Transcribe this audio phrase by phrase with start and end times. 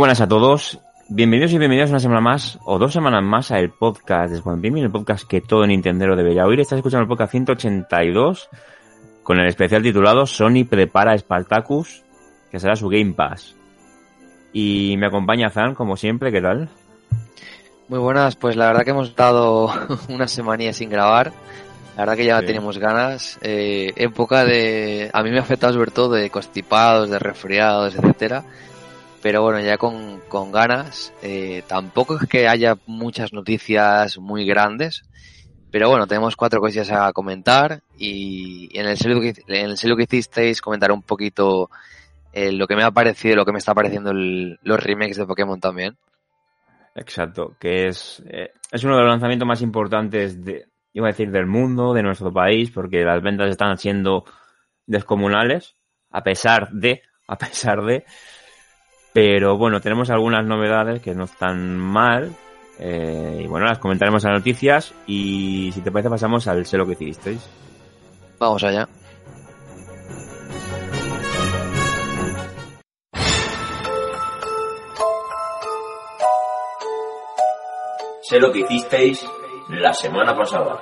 [0.00, 0.80] Buenas a todos.
[1.10, 4.84] Bienvenidos y bienvenidos una semana más o dos semanas más al podcast de Squad Gaming,
[4.84, 6.58] el podcast que todo Nintendero debería oír.
[6.58, 8.48] Estás escuchando el podcast 182
[9.22, 12.02] con el especial titulado Sony prepara Spartacus,
[12.50, 13.54] que será su Game Pass.
[14.54, 16.70] Y me acompaña Zan, como siempre, ¿qué tal?
[17.88, 19.70] Muy buenas, pues la verdad que hemos estado
[20.08, 21.30] una semana sin grabar.
[21.98, 22.46] La verdad que ya Sí.
[22.46, 23.38] tenemos ganas.
[23.42, 25.10] Eh, época de...
[25.12, 28.44] A mí me ha afectado sobre todo de constipados, de resfriados, etcétera.
[29.22, 31.12] Pero bueno, ya con, con ganas.
[31.22, 35.04] Eh, tampoco es que haya muchas noticias muy grandes.
[35.70, 37.82] Pero bueno, tenemos cuatro cosillas a comentar.
[37.96, 41.70] Y en el selo que, en el que hicisteis comentar un poquito
[42.32, 45.60] eh, lo que me ha parecido, lo que me está pareciendo los remakes de Pokémon
[45.60, 45.96] también.
[46.94, 51.30] Exacto, que es, eh, es uno de los lanzamientos más importantes de, iba a decir,
[51.30, 54.24] del mundo, de nuestro país, porque las ventas están siendo
[54.86, 55.76] descomunales,
[56.10, 58.04] a pesar de, a pesar de,
[59.12, 62.32] pero bueno, tenemos algunas novedades que no están mal,
[62.78, 66.76] eh, y bueno, las comentaremos en las noticias, y si te parece pasamos al sé
[66.76, 67.48] lo que hicisteis.
[68.38, 68.88] Vamos allá.
[78.22, 79.26] Sé lo que hicisteis
[79.70, 80.80] la semana pasada.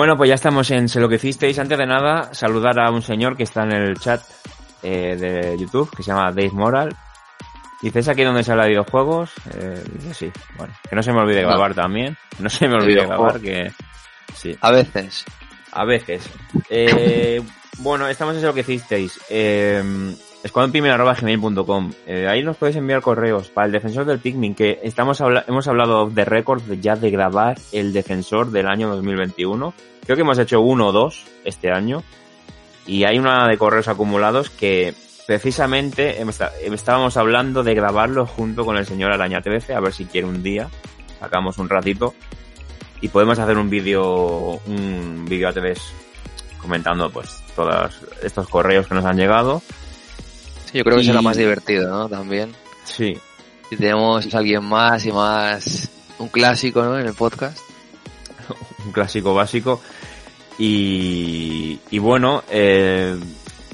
[0.00, 1.58] Bueno, pues ya estamos en Sé lo que hicisteis.
[1.58, 4.22] Antes de nada, saludar a un señor que está en el chat
[4.82, 6.96] eh, de YouTube, que se llama Dave Moral.
[7.82, 9.30] Dice, ¿es aquí donde se habla de videojuegos?
[9.52, 10.32] Eh, dice, sí.
[10.56, 12.16] Bueno, que no se me olvide grabar también.
[12.38, 13.72] No se me olvide grabar, que...
[14.34, 15.26] Sí, A veces.
[15.70, 16.30] a veces.
[16.70, 17.42] Eh,
[17.80, 19.20] bueno, estamos en Sé lo que hicisteis.
[19.28, 19.84] Eh,
[20.42, 21.92] escuadronpigmin.com.
[22.06, 26.08] Eh, ahí nos podéis enviar correos para el defensor del Pikmin, que estamos hemos hablado
[26.08, 29.74] de récord ya de grabar el defensor del año 2021.
[30.04, 32.02] Creo que hemos hecho uno o dos este año.
[32.86, 34.94] Y hay una de correos acumulados que
[35.26, 36.30] precisamente em-
[36.62, 40.26] em- estábamos hablando de grabarlo junto con el señor Araña TBC, a ver si quiere
[40.26, 40.68] un día,
[41.20, 42.14] sacamos un ratito
[43.00, 45.74] y podemos hacer un vídeo, un vídeo a TV
[46.60, 49.62] comentando pues todos estos correos que nos han llegado.
[50.70, 52.08] Sí, yo creo que Y- será más divertido, ¿no?
[52.08, 52.52] También.
[52.84, 53.16] Sí,
[53.68, 55.88] Si tenemos a alguien más y más
[56.18, 56.98] un clásico, ¿no?
[56.98, 57.58] En el podcast.
[58.84, 59.80] un clásico básico.
[60.58, 63.16] Y, y bueno, eh,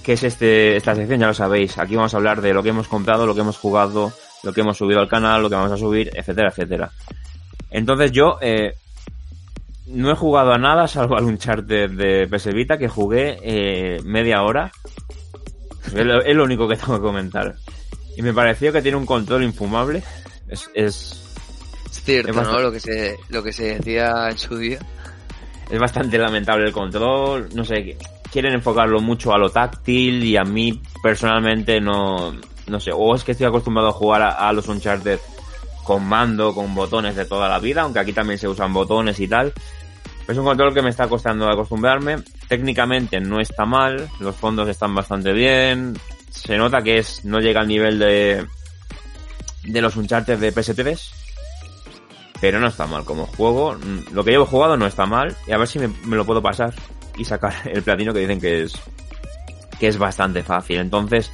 [0.03, 1.19] ¿qué es este, esta sección?
[1.21, 1.79] Ya lo sabéis.
[1.79, 4.13] Aquí vamos a hablar de lo que hemos comprado, lo que hemos jugado,
[4.43, 6.91] lo que hemos subido al canal, lo que vamos a subir, etcétera, etcétera.
[7.71, 8.75] Entonces yo eh,
[9.87, 14.43] no he jugado a nada salvo al Uncharted de PS Vita que jugué eh, media
[14.43, 14.71] hora.
[15.95, 17.55] Es lo, único que tengo que comentar.
[18.17, 20.03] Y me pareció que tiene un control infumable.
[20.49, 21.35] Es, es,
[21.91, 22.61] Es cierto, Es ¿no?
[22.61, 24.79] Lo que se, lo que se decía en su día.
[25.71, 27.97] es bastante lamentable el control, no sé,
[28.33, 32.35] quieren enfocarlo mucho a lo táctil y a mí personalmente no,
[32.67, 35.19] no sé, o es que estoy acostumbrado a jugar a, a los Uncharted
[35.85, 39.29] con mando, con botones de toda la vida, aunque aquí también se usan botones y
[39.29, 39.53] tal.
[40.27, 42.17] Es un control que me está costando acostumbrarme.
[42.49, 45.99] Técnicamente no está mal, los fondos están bastante bien.
[46.31, 48.47] Se nota que es, no llega al nivel de,
[49.65, 51.01] de los Uncharted de PS3,
[52.41, 53.75] pero no está mal como juego.
[53.75, 56.43] Mm, Lo que llevo jugado no está mal y a ver si me, lo puedo
[56.43, 56.75] pasar
[57.17, 58.75] y sacar el platino que dicen que es
[59.79, 60.79] que es bastante fácil.
[60.79, 61.31] Entonces,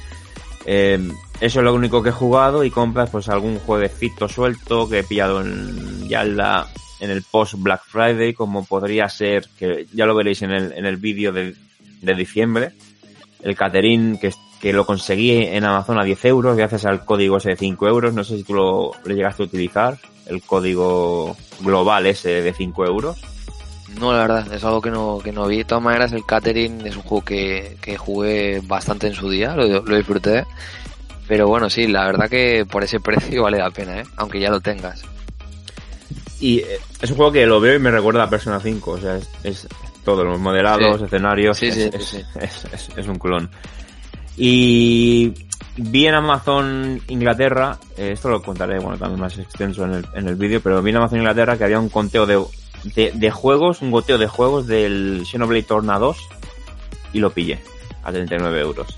[0.65, 0.99] eh,
[1.39, 5.03] eso es lo único que he jugado y compras pues algún jueguecito suelto que he
[5.03, 6.23] pillado en, ya
[7.03, 10.85] en el post Black Friday como podría ser que ya lo veréis en el, en
[10.85, 11.53] el vídeo de,
[12.01, 12.71] de diciembre
[13.41, 17.49] el Caterin que, que lo conseguí en Amazon a 10 euros gracias al código ese
[17.49, 19.97] de 5 euros no sé si tú lo, lo llegaste a utilizar
[20.27, 23.17] el código global ese de 5 euros
[23.99, 25.57] No, la verdad, es algo que no, que no vi.
[25.57, 29.55] De todas maneras, el Catering es un juego que, que jugué bastante en su día,
[29.55, 30.45] lo, lo disfruté.
[31.27, 34.03] Pero bueno, sí, la verdad que por ese precio vale la pena, ¿eh?
[34.15, 35.03] Aunque ya lo tengas.
[36.43, 38.97] Y eh, es un juego que lo veo y me recuerda a Persona 5, o
[38.99, 39.67] sea, es, es
[40.03, 41.05] todos los modelados, Sí.
[41.05, 42.21] escenarios, Sí, es, sí,
[42.97, 43.49] es- un clon.
[44.35, 45.33] Y
[45.77, 50.27] vi en Amazon Inglaterra, eh, esto lo contaré, bueno, también más extenso en el, en
[50.27, 52.43] el vídeo, pero vi en Amazon Inglaterra que había un conteo de,
[52.95, 56.17] de, de juegos, un goteo de juegos del Xenoblade Torna 2
[57.13, 57.59] y lo pillé
[58.03, 58.97] a 39 euros.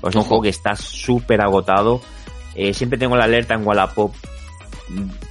[0.00, 2.00] Pues es un juego que está súper agotado.
[2.54, 4.14] Eh, siempre tengo la alerta en Wallapop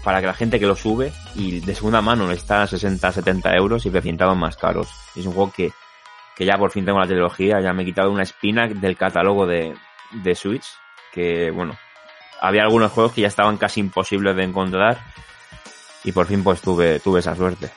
[0.04, 3.56] para que la gente que lo sube y de segunda mano está a 60, 70
[3.56, 4.90] euros y precintados más caros.
[5.16, 5.72] Es un juego que,
[6.36, 9.46] que ya por fin tengo la trilogía, ya me he quitado una espina del catálogo
[9.46, 9.74] de,
[10.12, 10.66] de Switch,
[11.12, 11.78] que, bueno,
[12.42, 15.00] había algunos juegos que ya estaban casi imposibles de encontrar
[16.04, 17.72] y por fin pues tuve, tuve esa suerte.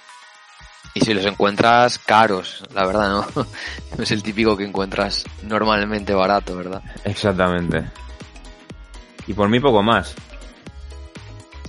[0.94, 3.44] Y si los encuentras caros, la verdad, ¿no?
[3.96, 6.82] No es el típico que encuentras normalmente barato, ¿verdad?
[7.04, 7.84] Exactamente.
[9.26, 10.14] Y por mí poco más.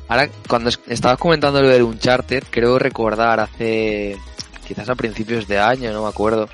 [0.09, 4.17] Ahora, cuando estabas comentando lo del Uncharted, creo recordar hace,
[4.67, 6.49] quizás a principios de año, no me acuerdo,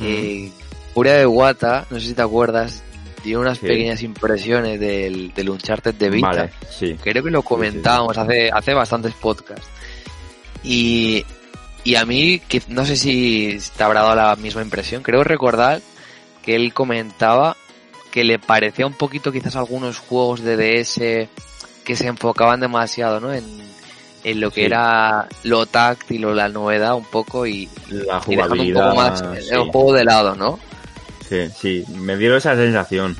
[0.00, 0.50] eh,
[0.94, 2.82] Furia de Wata, no sé si te acuerdas,
[3.22, 6.26] dio unas pequeñas impresiones del, del Uncharted de Vita.
[6.26, 6.96] Vale, sí.
[7.00, 9.68] Creo que lo comentábamos hace, hace bastantes podcasts.
[10.64, 11.24] Y,
[11.84, 15.80] y a mí, que, no sé si te habrá dado la misma impresión, creo recordar
[16.42, 17.56] que él comentaba
[18.10, 21.28] que le parecía un poquito quizás algunos juegos de DS
[21.88, 23.32] que se enfocaban demasiado, ¿no?
[23.32, 23.44] En,
[24.24, 24.66] en lo que Sí.
[24.66, 28.84] era lo táctil o la novedad un poco y, La y dejando un jugabilidad.
[28.90, 29.54] poco más el sí.
[29.72, 30.58] juego de lado, ¿no?
[31.28, 33.16] Sí, sí, me dio esa sensación.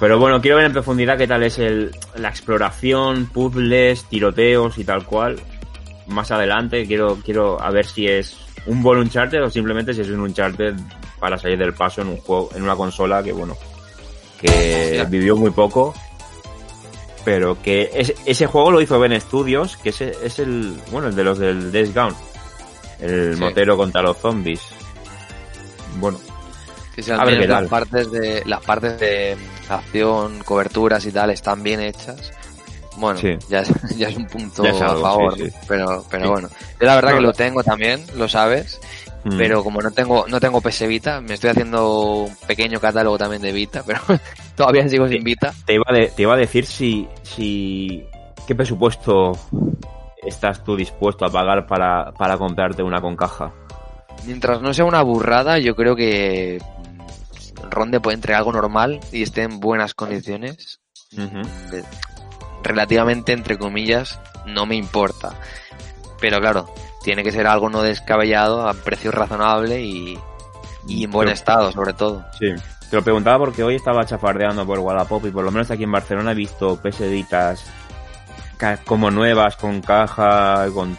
[0.00, 4.84] Pero bueno, quiero ver en profundidad qué tal es el, la exploración, puzzles, tiroteos y
[4.84, 5.38] tal cual.
[6.06, 8.36] Más adelante quiero, quiero a ver si es
[8.66, 10.74] un buen Uncharted o simplemente si es un Uncharted
[11.20, 13.56] para salir del paso en un juego, en una consola que bueno,
[14.40, 15.94] que vivió muy poco.
[17.24, 21.16] Pero que es- ese juego lo hizo Ben Studios, que ese es el, bueno, el
[21.16, 22.14] de los del Days Gone.
[23.00, 23.40] El Sí.
[23.40, 24.60] motero contra los zombies.
[25.96, 26.18] Bueno,
[26.94, 27.68] Que si A ver qué las tal.
[27.68, 29.36] partes de las partes de
[29.68, 32.30] acción, coberturas y tal están bien hechas.
[32.98, 33.30] Bueno, Sí.
[33.48, 33.68] ya, es,
[33.98, 35.56] ya es un punto es algo, a favor, sí, sí.
[35.66, 36.30] pero pero Sí.
[36.30, 36.48] bueno.
[36.80, 38.80] Yo la verdad No, que lo tengo también, lo sabes,
[39.24, 39.36] mm.
[39.36, 43.42] pero como no tengo no tengo PS Vita, me estoy haciendo un pequeño catálogo también
[43.42, 44.00] de Vita, pero
[44.56, 45.52] todavía sigo sin Vita.
[45.66, 48.04] te iba, de- te iba a decir si, si
[48.46, 49.32] qué presupuesto
[50.22, 53.52] estás tú dispuesto a pagar para, para comprarte una con caja.
[54.26, 56.58] Mientras no sea una burrada, yo creo que
[57.70, 60.80] ronde entre algo normal y esté en buenas condiciones.
[61.10, 61.84] de-
[62.62, 65.34] relativamente entre comillas no me importa
[66.20, 66.66] pero claro
[67.04, 70.18] tiene que ser algo no descabellado a precio razonable y,
[70.88, 72.48] y en buen Pero- estado sobre todo Sí.
[72.90, 75.90] Te lo preguntaba porque hoy estaba chafardeando por Wallapop y por lo menos aquí en
[75.92, 77.64] Barcelona he visto peseditas
[78.84, 80.96] como nuevas, con caja, con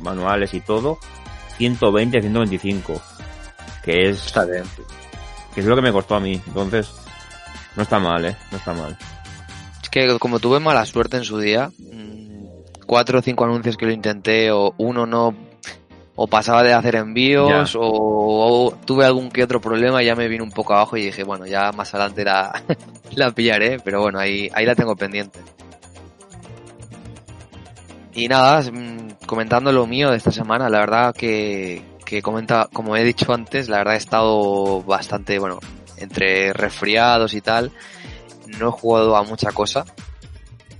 [0.00, 0.98] manuales y todo.
[1.58, 3.00] 120, 125.
[3.84, 4.64] Que es, está bien
[5.54, 6.40] que es lo que me costó a mí.
[6.46, 6.90] Entonces,
[7.76, 8.36] no está mal, eh.
[8.50, 8.96] No está mal.
[9.82, 13.86] es que como tuve mala suerte en su día mm, cuatro o cinco anuncios que
[13.86, 15.34] lo intenté o uno no
[16.16, 17.78] o pasaba de hacer envíos Ya.
[17.78, 21.04] o, o tuve algún que otro problema y ya me vino un poco abajo y
[21.04, 22.62] dije bueno ya más adelante la,
[23.14, 25.38] la pillaré pero bueno ahí, ahí la tengo pendiente
[28.14, 32.96] Y nada, mm, comentando lo mío de esta semana, la verdad que, que comenta, como
[32.96, 35.58] he dicho antes, la verdad he estado bastante, bueno,
[35.98, 37.72] entre resfriados y tal.
[38.58, 39.84] No he jugado a mucha cosa.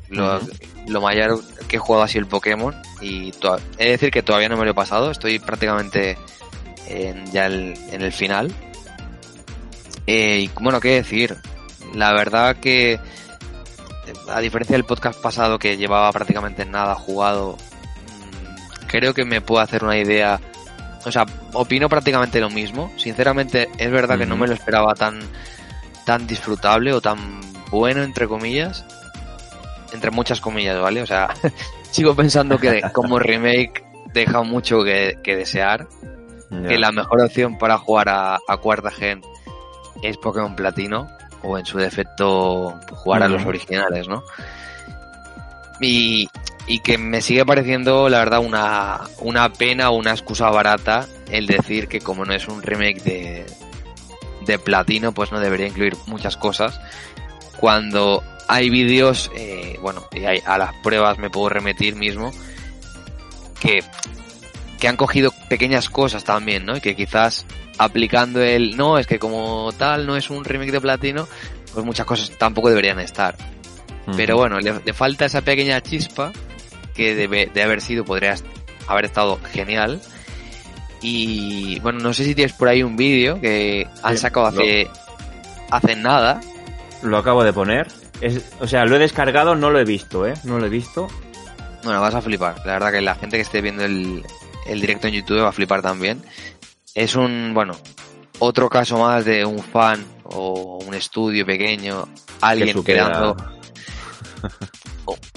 [0.09, 3.33] Lo, mayor que he jugado ha sido el Pokémon y
[3.79, 5.11] he de decir que todavía no me lo he pasado.
[5.11, 6.17] Estoy prácticamente
[6.89, 8.53] en, ya el- en el final.
[10.07, 11.37] Eh, y bueno, qué decir.
[11.95, 13.01] La verdad que
[14.29, 19.61] a diferencia del podcast pasado que llevaba prácticamente nada jugado, mm, creo que me puedo
[19.63, 20.41] hacer una idea.
[21.05, 22.93] O sea, opino prácticamente lo mismo.
[22.97, 25.21] Sinceramente, es verdad que no me lo esperaba tan,
[26.05, 28.85] tan disfrutable o tan bueno, entre comillas.
[29.93, 31.03] Entre muchas comillas, ¿vale?
[31.03, 31.29] O sea,
[31.91, 35.87] sigo pensando que como remake deja mucho que, que desear.
[36.69, 39.21] Que la mejor opción para jugar a, a cuarta gen
[40.03, 41.09] es Pokémon Platino
[41.43, 44.23] o en su defecto jugar a los originales, ¿no?
[45.81, 46.29] Y,
[46.67, 51.47] y que me sigue pareciendo, la verdad, una, una pena o una excusa barata el
[51.47, 53.47] decir que como no es un remake de,
[54.47, 56.81] de Platino, pues no debería incluir muchas cosas.
[57.59, 62.33] Cuando hay vídeos, eh, bueno, y hay- a las pruebas me puedo remitir mismo,
[63.61, 63.81] que,
[64.79, 66.77] que han cogido pequeñas cosas también, ¿no?
[66.77, 67.47] Y que quizás
[67.79, 71.27] aplicando el, no, es que como tal no es un remake de Platino,
[71.73, 73.37] pues muchas cosas tampoco deberían estar.
[74.17, 76.33] Pero bueno, le, le falta esa pequeña chispa
[76.95, 78.37] que debe de haber sido, podría
[78.87, 80.01] haber estado genial.
[81.03, 84.89] Y bueno, no sé si tienes por ahí un vídeo que han sacado hace,
[85.71, 86.41] hace nada.
[87.03, 87.89] Lo acabo de poner.
[88.21, 90.35] Es, o sea, lo he descargado, no lo he visto, ¿eh?
[90.45, 91.09] No lo he visto.
[91.85, 92.57] Bueno, vas a flipar.
[92.65, 94.25] La verdad que la gente que esté viendo el,
[94.67, 96.23] el directo en YouTube va a flipar también.
[96.95, 97.75] Es un, bueno,
[98.39, 102.09] otro caso más de un fan o un estudio pequeño,
[102.41, 103.37] alguien creando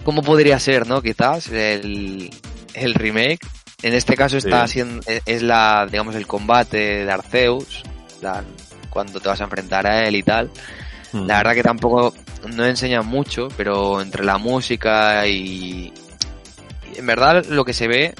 [0.03, 1.01] cómo podría ser, ¿no?
[1.01, 2.29] Quizás el,
[2.73, 3.45] el remake.
[3.81, 4.79] En este caso está Sí.
[4.81, 7.83] haciendo, es la, digamos, el combate de Arceus,
[8.21, 8.43] la-
[8.89, 10.49] cuando te vas a enfrentar a él y tal.
[11.13, 12.13] La verdad que tampoco
[12.55, 15.93] no enseña mucho, pero entre la música y,
[16.95, 18.13] en verdad lo que se ve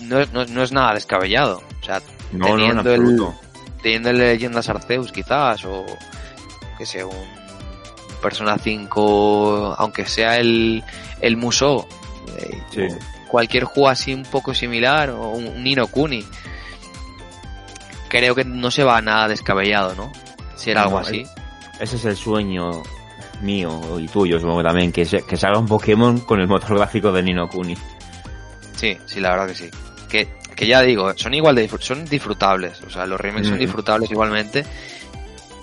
[0.00, 1.62] no, no, es nada descabellado.
[1.80, 3.22] O sea, teniendo, el,
[3.82, 5.84] teniendo el Leyendas Arceus quizás, o
[6.78, 7.46] que sea un
[8.22, 10.82] Persona 5, aunque sea el,
[11.20, 11.86] el Musou,
[12.38, 12.88] eh,
[13.28, 16.24] cualquier juego así un poco similar, o un Nino Kuni,
[18.08, 20.12] creo que no se va nada descabellado, ¿no?
[20.56, 21.26] Si era algo así.
[21.80, 22.82] Ese es el sueño
[23.42, 27.22] mío y tuyo, supongo también, que, que salga un Pokémon con el motor gráfico de
[27.22, 27.76] Nino Kuni.
[28.74, 29.70] Sí, sí, la verdad que sí.
[30.08, 33.60] Que, que ya digo, son igual de son disfrutables, o sea, los remakes son mm.
[33.60, 34.64] disfrutables igualmente,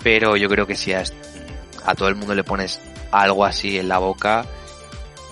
[0.02, 1.02] pero yo creo que si a,
[1.84, 2.80] a todo el mundo le pones
[3.10, 4.44] algo así en la boca,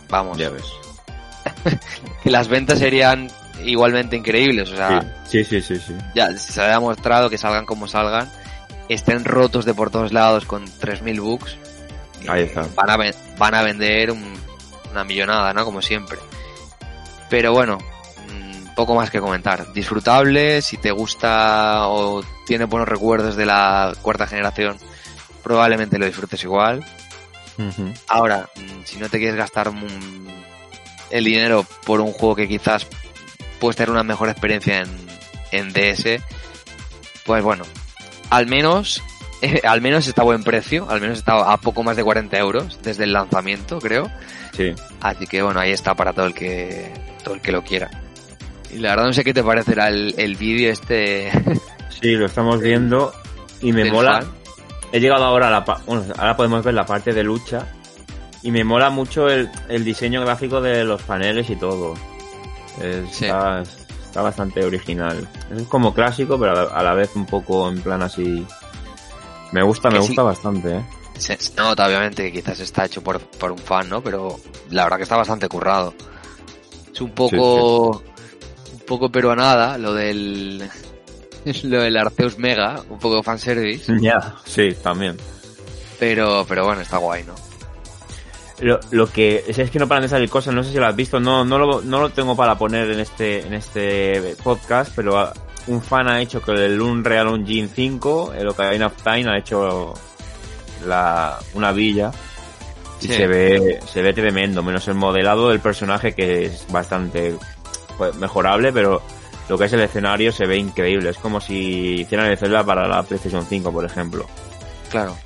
[0.09, 0.39] vamos.
[0.39, 0.65] Ya ves.
[2.25, 3.29] las ventas serían
[3.65, 5.23] igualmente increíbles, o sea.
[5.27, 5.95] Sí, sí, sí, sí.
[6.15, 8.31] Ya se ha demostrado que salgan como salgan,
[8.93, 11.57] estén rotos de por todos lados con 3.000 bucks.
[12.29, 12.67] Ahí está.
[12.75, 14.13] Van a, van a vender
[14.91, 15.65] una millonada, ¿no?
[15.65, 16.19] Como siempre.
[17.29, 19.73] Pero bueno, mm, poco más que comentar.
[19.73, 24.79] Disfrutable, si te gusta o tiene buenos recuerdos de la cuarta generación,
[25.43, 26.85] probablemente lo disfrutes igual.
[28.09, 29.73] Ahora, mm, si no te quieres gastar
[31.11, 32.87] el dinero por un juego que quizás
[33.61, 34.89] puedes tener una mejor experiencia en,
[35.53, 36.21] en DS,
[37.25, 37.65] pues bueno,
[38.33, 39.03] al menos,
[39.63, 42.79] al menos está a buen precio, al menos está a poco más de 40 euros
[42.83, 44.11] desde el lanzamiento, creo.
[44.57, 44.73] Sí.
[45.01, 47.91] Así que bueno, ahí está para todo el que, todo el que lo quiera.
[48.71, 51.31] Y la verdad no sé qué te parecerá el, el vídeo este.
[52.01, 53.13] Sí, lo estamos viendo
[53.61, 54.25] y me mola.
[54.91, 57.69] He llegado ahora a la, bueno, ahora podemos ver la parte de lucha
[58.43, 61.95] y me mola mucho el, el diseño gráfico de los paneles y todo.
[62.81, 63.63] Está,
[64.21, 65.29] bastante original.
[65.51, 68.45] Es como clásico, pero a la, vez un poco en plan así.
[69.53, 70.85] Me gusta, me gusta bastante, ¿eh?
[71.19, 74.03] Se, nota obviamente que quizás está hecho por, por un fan, ¿no?
[74.03, 74.39] Pero
[74.71, 75.95] la verdad que está bastante currado.
[76.93, 78.03] Es un poco,
[78.73, 80.69] un poco pero nada, lo del,
[81.63, 83.93] lo del Arceus Mega, un poco fanservice.
[84.01, 85.17] Ya, sí, también.
[85.99, 87.35] Pero, pero bueno, está guay, ¿no?
[88.63, 90.95] Lo, lo, que es que no paran de salir cosas, no sé si lo has
[90.95, 95.33] visto, no, no, lo, no lo tengo para poner en este, en este podcast, pero
[95.67, 99.95] un fan ha hecho que el Unreal Engine 5, el Ocarina of Time, ha hecho
[100.87, 102.13] la, una villa
[103.01, 107.35] y se ve, se ve tremendo, menos el modelado del personaje que es bastante
[107.99, 109.03] pues, mejorable, pero
[109.49, 112.87] lo que es el escenario se ve increíble, es como si hicieran el Zelda para
[112.87, 114.27] la PlayStation 5, por ejemplo.
[114.89, 115.17] Claro.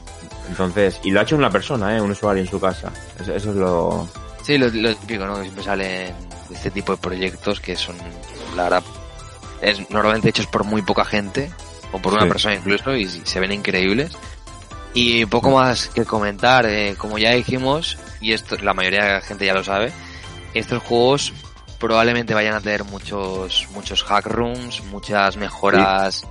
[0.48, 2.00] Entonces, y lo ha hecho una persona, ¿eh?
[2.00, 2.92] un usuario en su casa.
[3.20, 4.08] Eso, es lo...
[4.42, 5.36] Sí, lo, típico, ¿no?
[5.36, 6.14] Que siempre salen
[6.50, 7.96] este tipo de proyectos que son,
[8.54, 8.82] la verdad,
[9.60, 11.50] es normalmente hechos por muy poca gente,
[11.92, 14.12] o por una persona incluso, y se ven increíbles.
[14.94, 19.20] Y poco más que comentar, eh, como ya dijimos, y esto la mayoría de la
[19.20, 19.92] gente ya lo sabe,
[20.54, 21.32] estos juegos
[21.78, 26.26] probablemente vayan a tener muchos, muchos hack rooms, muchas mejoras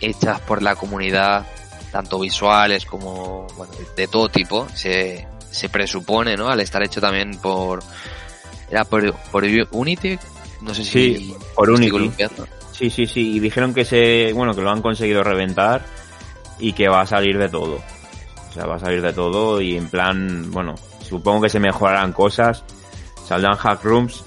[0.00, 1.46] hechas por la comunidad
[1.94, 6.48] tanto visuales como bueno, de todo tipo, se, se presupone, ¿no?
[6.48, 7.84] Al estar hecho también por...
[8.68, 10.18] ¿Era por, por Unity?
[10.62, 10.90] No sé si...
[10.90, 12.10] Sí, por Unity.
[12.72, 13.36] Sí, sí, sí.
[13.36, 14.32] Y dijeron que se...
[14.32, 15.86] Bueno, que lo han conseguido reventar
[16.58, 17.78] y que va a salir de todo.
[18.48, 22.12] O sea, va a salir de todo y en plan, bueno, supongo que se mejorarán
[22.12, 22.64] cosas.
[23.24, 24.24] Saldrán hack rooms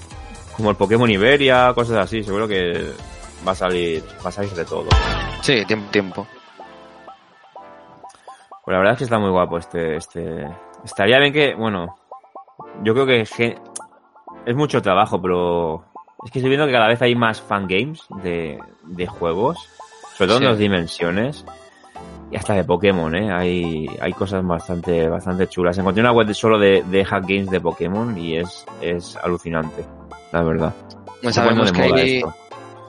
[0.56, 2.22] como el Pokémon Iberia, cosas así.
[2.22, 2.94] Seguro que
[3.46, 4.88] va a salir, va a salir de todo.
[5.42, 6.26] Sí, tiempo, tiempo.
[8.68, 10.46] Pues la verdad es que está muy guapo este, este.
[10.84, 11.96] Estaría bien que, bueno,
[12.84, 15.86] yo creo que es mucho trabajo, pero
[16.22, 19.58] es que estoy viendo que cada vez hay más fangames de, de juegos,
[20.14, 21.46] sobre todo en las dimensiones
[22.30, 23.32] y hasta de Pokémon, ¿eh?
[23.32, 25.78] Hay, hay cosas bastante, bastante chulas.
[25.78, 29.82] Encontré una web solo de, de hack games de Pokémon y es, es alucinante,
[30.30, 30.74] la verdad.
[31.22, 32.22] Pues sabemos que hay,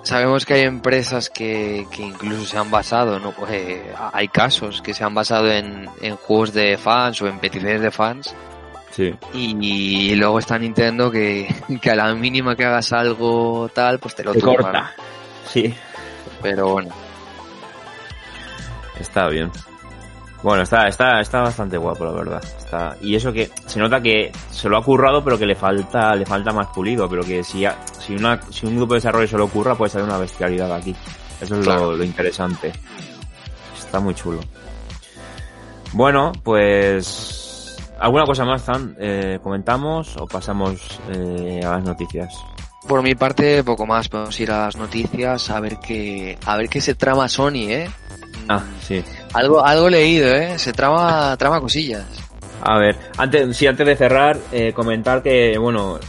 [0.09, 3.31] Sabemos que hay empresas que, que incluso se han basado, ¿no?
[3.31, 3.79] Pues,
[4.11, 7.91] hay casos que se han basado en, en juegos de fans o en peticiones de
[7.91, 8.33] fans.
[8.89, 9.13] Sí.
[9.35, 11.47] Y, luego está Nintendo que,
[11.79, 14.95] que, a la mínima que hagas algo tal, pues te lo te corta.
[15.45, 15.75] Sí.
[16.41, 16.89] Pero bueno.
[18.99, 19.51] Está bien.
[20.41, 22.43] Bueno, está, está, está bastante guapo, la verdad.
[22.57, 26.15] Está, y eso que se nota que se lo ha currado, pero que le falta,
[26.15, 27.09] le falta más pulido.
[27.09, 27.65] Pero que si,
[27.99, 30.95] si, una, si un grupo de desarrollo se lo ocurra, puede salir una bestialidad aquí.
[31.41, 32.71] Eso es lo, interesante.
[33.77, 34.39] Está muy chulo.
[35.93, 37.77] Bueno, pues.
[37.99, 38.95] ¿Alguna cosa más, Zan?
[38.97, 42.33] Eh, ¿Comentamos o pasamos eh, a las noticias?
[42.87, 44.07] Por mi parte, poco más.
[44.07, 47.89] Podemos ir a las noticias a ver qué, a ver qué se trama Sony, ¿eh?
[48.47, 49.03] Ah, sí
[49.33, 50.57] Algo, algo leído, ¿eh?
[50.57, 52.05] Se trama, trama cosillas.
[52.61, 55.99] A ver, antes, sí, antes de cerrar, eh, comentar que, bueno,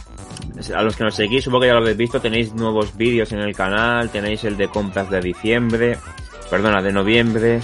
[0.75, 3.39] a los que nos seguís, supongo que ya lo habéis visto, tenéis nuevos vídeos en
[3.39, 5.97] el canal, tenéis el de compras de diciembre,
[6.49, 7.61] perdona, de noviembre,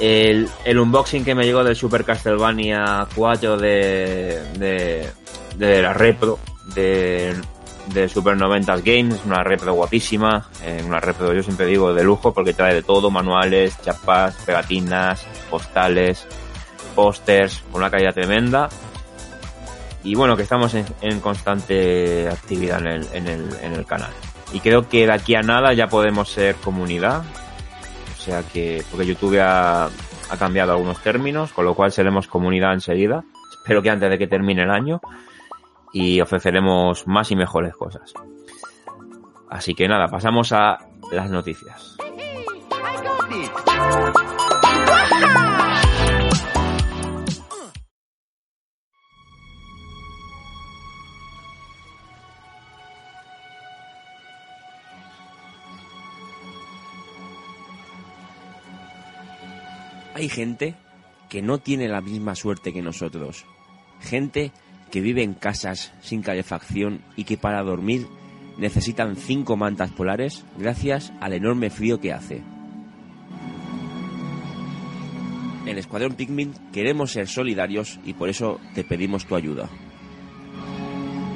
[0.00, 5.06] el, el unboxing que me llegó del Super Castlevania 4 de, de,
[5.56, 6.38] de la repro,
[6.74, 7.34] de,
[7.86, 12.32] de Super 90 Games, una repro guapísima, eh, una repro yo siempre digo de lujo
[12.32, 16.26] porque trae de todo, manuales, chapas, pegatinas, postales,
[16.94, 18.68] pósters, con una calidad tremenda.
[20.02, 24.10] Y bueno, que estamos en, en constante actividad en el, en, el, en el canal.
[24.52, 27.24] Y creo que de aquí a nada ya podemos ser comunidad.
[28.16, 29.86] O sea que, porque YouTube ha,
[30.30, 33.24] ha cambiado algunos términos, con lo cual seremos comunidad enseguida.
[33.52, 35.00] Espero que antes de que termine el año.
[35.92, 38.12] Y ofreceremos más y mejores cosas.
[39.48, 40.78] Así que nada, pasamos a
[41.12, 41.96] las noticias.
[60.16, 60.74] Hay gente
[61.28, 63.44] que no tiene la misma suerte que nosotros.
[64.00, 64.50] Gente
[64.90, 68.06] que vive en casas sin calefacción y que para dormir
[68.58, 72.42] necesitan cinco mantas polares gracias al enorme frío que hace.
[75.66, 79.68] En Escuadrón Pikmin queremos ser solidarios y por eso te pedimos tu ayuda.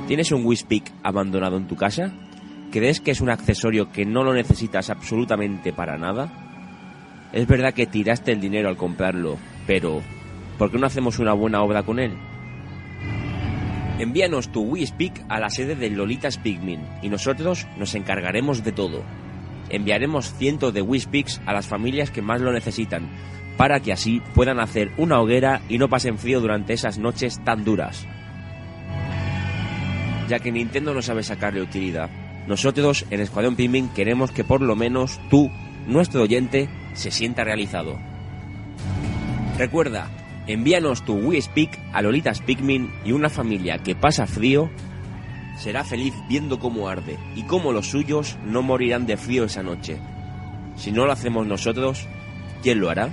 [0.06, 2.12] ¿Tienes un Whispic abandonado en tu casa?
[2.70, 7.28] ¿Crees que es un accesorio que no lo necesitas absolutamente para nada?
[7.32, 9.36] Es verdad que tiraste el dinero al comprarlo,
[9.66, 10.00] pero
[10.58, 12.12] ¿por qué no hacemos una buena obra con él?
[14.00, 19.02] Envíanos tu Speak a la sede de Lolitas Pigmin y nosotros nos encargaremos de todo.
[19.68, 23.10] Enviaremos cientos de Speaks a las familias que más lo necesitan,
[23.58, 27.62] para que así puedan hacer una hoguera y no pasen frío durante esas noches tan
[27.62, 28.06] duras.
[30.30, 32.08] Ya que Nintendo no sabe sacarle utilidad,
[32.46, 35.50] nosotros en Escuadrón Pigmin queremos que por lo menos tú,
[35.86, 37.98] nuestro oyente, se sienta realizado.
[39.58, 40.08] Recuerda,
[40.52, 44.70] envíanos tu Speak a Lolitas Pikmin y una familia que pasa frío
[45.58, 49.98] será feliz viendo cómo arde y cómo los suyos no morirán de frío esa noche.
[50.76, 52.08] Si no lo hacemos nosotros,
[52.62, 53.10] ¿quién lo hará?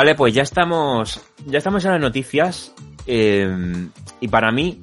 [0.00, 2.74] Vale, pues ya estamos, ya estamos en las noticias
[3.06, 3.46] eh,
[4.18, 4.80] y para mí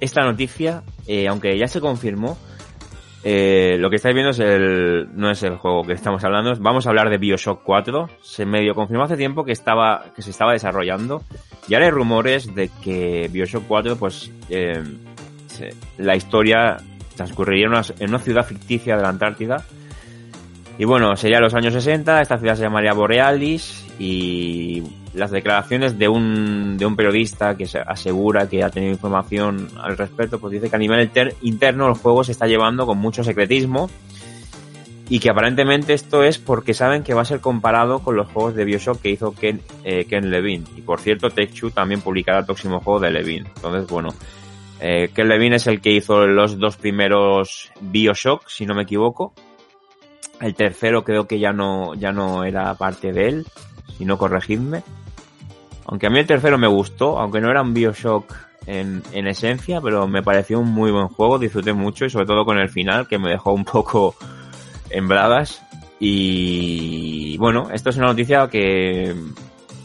[0.00, 2.36] esta noticia, eh, aunque ya se confirmó,
[3.22, 6.84] eh, lo que estáis viendo es el, no es el juego que estamos hablando, vamos
[6.84, 8.08] a hablar de Bioshock 4.
[8.22, 11.22] Se medio confirmó hace tiempo que estaba, que se estaba desarrollando
[11.68, 14.32] y ahora hay rumores de que Bioshock 4, pues,
[15.96, 16.78] la historia
[17.14, 19.64] transcurriría en una, en una ciudad ficticia de la Antártida.
[20.76, 24.82] Y bueno, sería los años 60, esta ciudad se llamaría Borealis y
[25.14, 29.96] las declaraciones de un, de un periodista que se asegura que ha tenido información al
[29.96, 33.24] respecto, pues dice que a nivel inter- interno el juego se está llevando con mucho
[33.24, 33.88] secretismo
[35.08, 38.54] y que aparentemente esto es porque saben que va a ser comparado con los juegos
[38.54, 40.64] de Bioshock que hizo Ken, eh, Ken Levine.
[40.76, 43.48] Y por cierto, Take-Two también publicará el próximo juego de Levine.
[43.54, 44.08] Entonces, bueno,
[44.80, 49.32] eh, Ken Levine es el que hizo los dos primeros Bioshock, si no me equivoco.
[50.40, 53.46] El tercero creo que ya no, ya no era parte de él,
[53.96, 54.82] si no corregidme.
[55.86, 58.34] Aunque a mí el tercero me gustó, aunque no era un Bioshock
[58.66, 62.44] en, en esencia, pero me pareció un muy buen juego, disfruté mucho y sobre todo
[62.44, 64.16] con el final que me dejó un poco
[64.90, 65.62] en bragas.
[65.98, 69.14] Y bueno, esto es una noticia que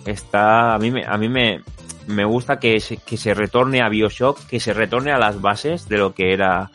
[0.06, 1.62] está, a mí me, a mí me,
[2.08, 5.88] me gusta que se, que se retorne a Bioshock, que se retorne a las bases
[5.88, 6.72] de lo que era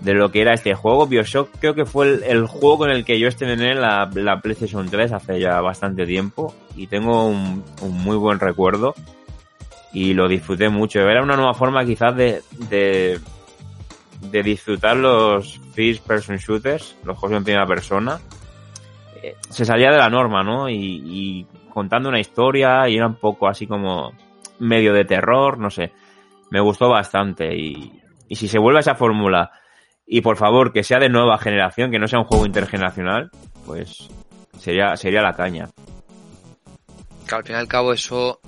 [0.00, 1.06] de lo que era este juego.
[1.06, 5.12] Bioshock creo que fue el, juego con el que yo estrené la, la PlayStation 3
[5.12, 8.94] hace ya bastante tiempo y tengo un, un muy buen recuerdo
[9.92, 11.00] y lo disfruté mucho.
[11.00, 13.18] Era una nueva forma quizás de, de,
[14.20, 18.20] de disfrutar los first person shooters, los juegos en primera persona.
[19.22, 20.68] Eh, Se salía de la norma, ¿no?
[20.68, 24.12] Y, y contando una historia y era un poco así como
[24.58, 25.92] medio de terror, no sé.
[26.50, 29.50] Me gustó bastante y, y si se vuelve a esa fórmula
[30.06, 33.30] y por favor que sea de nueva generación, que no sea un juego intergeneracional,
[33.66, 34.08] pues
[34.58, 35.68] sería, sería la caña.
[37.26, 38.40] Que al fin y al cabo eso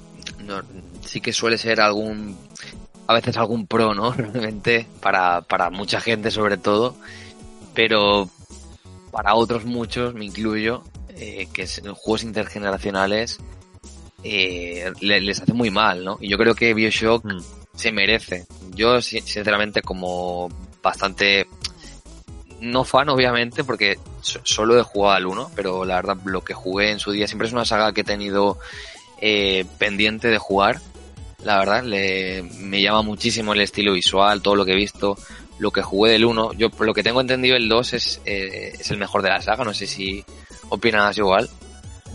[0.45, 0.61] no,
[1.05, 2.37] sí que suele ser algún
[3.09, 4.13] a veces algún pro, ¿no?
[4.17, 6.95] Realmente para, para mucha gente sobre todo,
[7.75, 8.29] pero
[9.11, 10.85] para otros muchos, me incluyo,
[11.17, 13.39] eh, que en juegos intergeneracionales
[14.23, 16.19] eh, le- les hace muy mal, ¿no?
[16.21, 17.39] Y yo creo que Bioshock Mm.
[17.75, 18.47] se merece.
[18.75, 20.49] Yo, si- sinceramente, como
[20.83, 21.47] bastante.
[22.61, 26.55] No fan, obviamente, porque so- solo he jugado al 1, pero la verdad, lo que
[26.55, 28.59] jugué en su día siempre es una saga que he tenido
[29.21, 30.81] eh, pendiente de jugar.
[31.45, 35.17] La verdad, le, me llama muchísimo el estilo visual, todo lo que he visto,
[35.61, 36.55] lo que jugué del 1.
[36.55, 39.41] Yo, por lo que tengo entendido, el 2 es, eh, es el mejor de la
[39.41, 39.63] saga.
[39.65, 40.25] No sé si
[40.69, 41.49] opinas igual.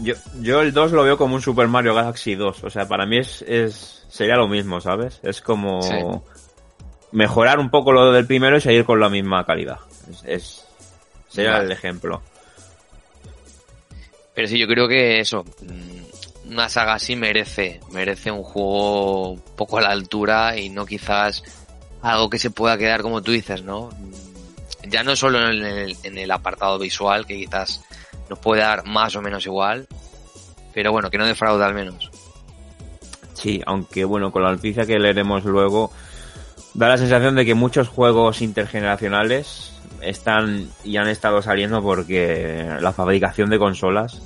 [0.01, 2.65] Yo, yo el 2 lo veo como un Super Mario Galaxy 2.
[2.65, 5.19] O sea, para mí es, es sería lo mismo, ¿sabes?
[5.23, 5.95] Es como Sí.
[7.13, 9.77] Mejorar un poco lo del primero y seguir con la misma calidad.
[10.11, 10.65] Es, es-
[11.29, 11.65] sería Vale.
[11.65, 12.21] el ejemplo.
[14.35, 19.41] Pero sí, yo creo que eso, mm, una saga así merece, merece un juego un
[19.55, 21.43] poco a la altura y no quizás
[22.01, 23.89] algo que se pueda quedar como tú dices, ¿no?
[23.89, 27.81] Mm, Ya no solo en el, en el apartado visual, que quizás
[28.29, 29.87] nos puede dar más o menos igual,
[30.73, 32.09] pero bueno, que no defraude al menos.
[33.33, 35.91] Sí, aunque bueno, con la noticia que leeremos luego,
[36.73, 42.91] da la sensación de que muchos juegos intergeneracionales están y han estado saliendo porque la
[42.91, 44.21] fabricación de consolas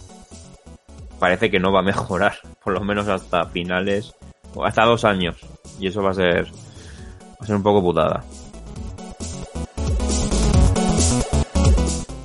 [1.19, 4.13] parece que no va a mejorar, por lo menos hasta finales,
[4.53, 5.37] o hasta dos años.
[5.79, 8.23] Y eso va a ser, va a ser un poco putada.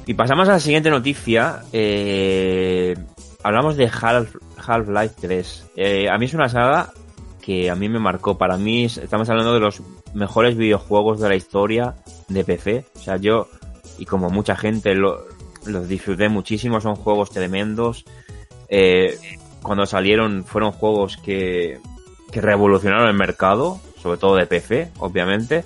[0.07, 1.61] Y pasamos a la siguiente noticia.
[1.73, 2.95] Eh,
[3.43, 4.35] hablamos de Half,
[4.67, 5.67] Half-Life 3.
[5.77, 6.91] Eh, a mí es una saga
[7.41, 8.37] que a mí me marcó.
[8.37, 9.81] Para mí es- estamos hablando de los
[10.15, 11.95] mejores videojuegos de la historia
[12.29, 12.85] de PC.
[12.97, 13.49] O sea, yo,
[13.99, 15.25] y como mucha gente, lo-
[15.67, 16.81] los disfruté muchísimo.
[16.81, 18.05] Son juegos tremendos.
[18.69, 19.19] Eh,
[19.63, 21.79] cuando salieron fueron juegos que,
[22.31, 25.65] que revolucionaron el mercado, sobre todo de PC, obviamente.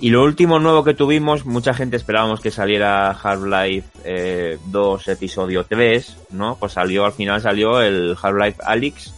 [0.00, 5.64] Y lo último nuevo que tuvimos, mucha gente esperábamos que saliera Half-Life eh, 2 episodio
[5.64, 6.56] 3, ¿no?
[6.56, 9.14] Pues salió, al final salió el Half-Life Alyx,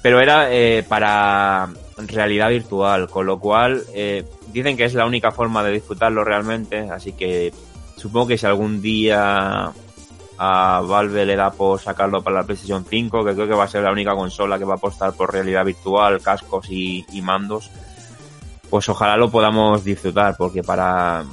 [0.00, 5.30] pero era eh, para realidad virtual, con lo cual eh, dicen que es la única
[5.30, 7.52] forma de disfrutarlo realmente, así que
[7.96, 9.72] supongo que si algún día
[10.38, 13.68] a Valve le da por sacarlo para la PlayStation 5, que creo que va a
[13.68, 17.70] ser la única consola que va a apostar por realidad virtual, cascos y, y mandos,
[18.68, 21.24] pues ojalá lo podamos disfrutar, porque para,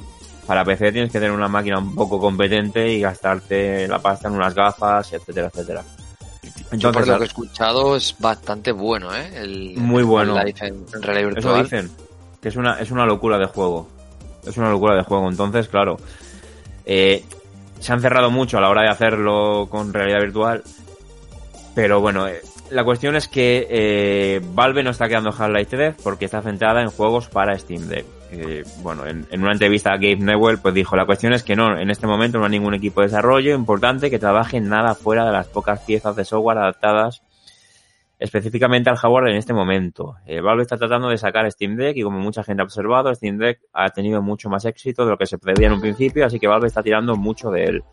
[0.46, 4.34] para PC tienes que tener una máquina un poco competente y gastarte la pasta en
[4.34, 5.82] unas gafas, etcétera, etcétera.
[6.78, 9.30] Yo por Entonces, lo que he escuchado es bastante bueno, ¿eh?
[9.34, 10.38] El, Muy bueno.
[10.38, 11.90] el Life en, en realidad eso dicen,
[12.40, 13.88] que es una, es una locura de juego.
[14.46, 15.28] Es una locura de juego.
[15.28, 15.96] Entonces, claro,
[16.84, 17.24] eh,
[17.80, 20.62] se han cerrado mucho a la hora de hacerlo con realidad virtual.
[21.74, 26.24] Pero bueno, eh, la cuestión es que eh, Valve no está quedando Half-Life 3 porque
[26.24, 28.06] está centrada en juegos para Steam Deck.
[28.36, 31.78] Eh, bueno, en, una entrevista a Gabe Newell pues dijo, la cuestión es que no,
[31.78, 35.32] en este momento no hay ningún equipo de desarrollo importante que trabaje nada fuera de
[35.32, 37.22] las pocas piezas de software adaptadas
[38.18, 40.16] específicamente al hardware en este momento.
[40.26, 43.38] Eh, Valve está tratando de sacar Steam Deck y como mucha gente ha observado, Steam
[43.38, 46.38] Deck ha tenido mucho más éxito de lo que se preveía en un principio, así
[46.38, 47.84] que Valve está tirando mucho de él.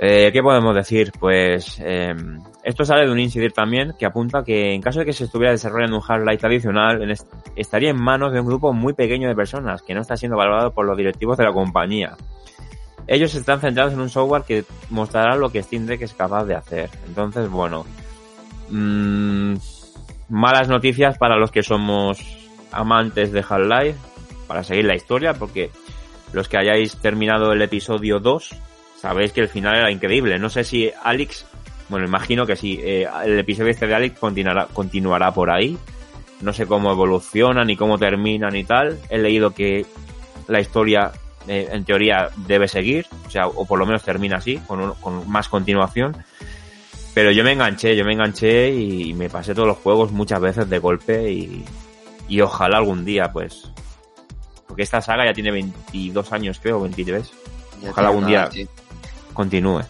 [0.00, 1.10] Eh, ¿Qué podemos decir?
[1.18, 2.14] Pues eh,
[2.62, 5.50] esto sale de un incident también que apunta que en caso de que se estuviera
[5.50, 7.14] desarrollando un Half-Life tradicional,
[7.56, 10.72] estaría en manos de un grupo muy pequeño de personas que no está siendo valorado
[10.72, 12.16] por los directivos de la compañía.
[13.08, 16.54] Ellos están centrados en un software que mostrará lo que Steam Deck es capaz de
[16.54, 16.90] hacer.
[17.06, 17.84] Entonces, bueno,
[18.68, 19.54] mm,
[20.28, 22.20] malas noticias para los que somos
[22.70, 23.98] amantes de Half-Life,
[24.46, 25.70] para seguir la historia, porque
[26.32, 28.67] los que hayáis terminado el episodio 2,
[29.00, 30.38] sabéis que el final era increíble.
[30.38, 31.46] No sé si Alex,
[31.88, 35.76] bueno, imagino que sí, eh, el episodio este de Alex continuará, continuará por ahí.
[36.40, 38.98] No sé cómo evoluciona, ni cómo termina, ni tal.
[39.10, 39.84] He leído que
[40.46, 41.10] la historia,
[41.48, 44.92] eh, en teoría, debe seguir, o sea, o por lo menos termina así, con, un-
[44.94, 46.16] con más continuación.
[47.14, 50.70] Pero yo me enganché, yo me enganché y me pasé todos los juegos muchas veces
[50.70, 51.64] de golpe y,
[52.28, 53.72] y ojalá algún día, pues.
[54.68, 57.32] Porque esta saga ya tiene 22 años, creo, 23.
[57.82, 58.68] Ya Ojalá algún nada, día-.
[59.38, 59.84] Continúe.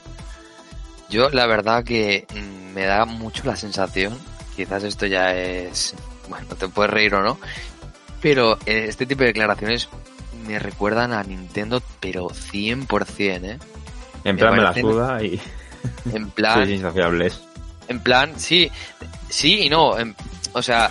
[1.09, 4.19] Yo la verdad que mm, me da mucho la sensación,
[4.55, 5.95] quizás esto ya es,
[6.29, 7.39] bueno, te puedes reír o no,
[8.21, 9.89] pero eh, este tipo de declaraciones
[10.47, 13.59] me recuerdan a Nintendo, pero 100%, ¿eh?
[14.25, 15.41] En plan me la suda y
[16.13, 17.41] En plan, soy insaciables.
[17.89, 18.71] en plan, sí,
[19.31, 20.15] sí y no, en-
[20.53, 20.91] o sea,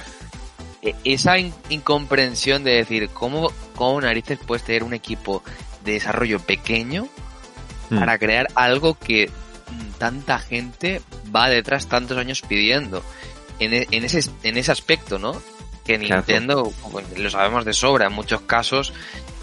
[0.82, 5.44] e- esa in- incomprensión de decir, ¿cómo, ¿cómo narices puedes tener un equipo
[5.86, 7.08] de desarrollo pequeño
[7.90, 8.00] Mm.
[8.00, 9.30] para crear algo que
[9.98, 11.02] tanta gente
[11.36, 13.04] va detrás tantos años pidiendo.
[13.60, 15.34] En, e- en ese, en ese aspecto, ¿no?
[15.86, 16.16] Que Claro.
[16.18, 18.94] Nintendo, bueno, lo sabemos de sobra, en muchos casos,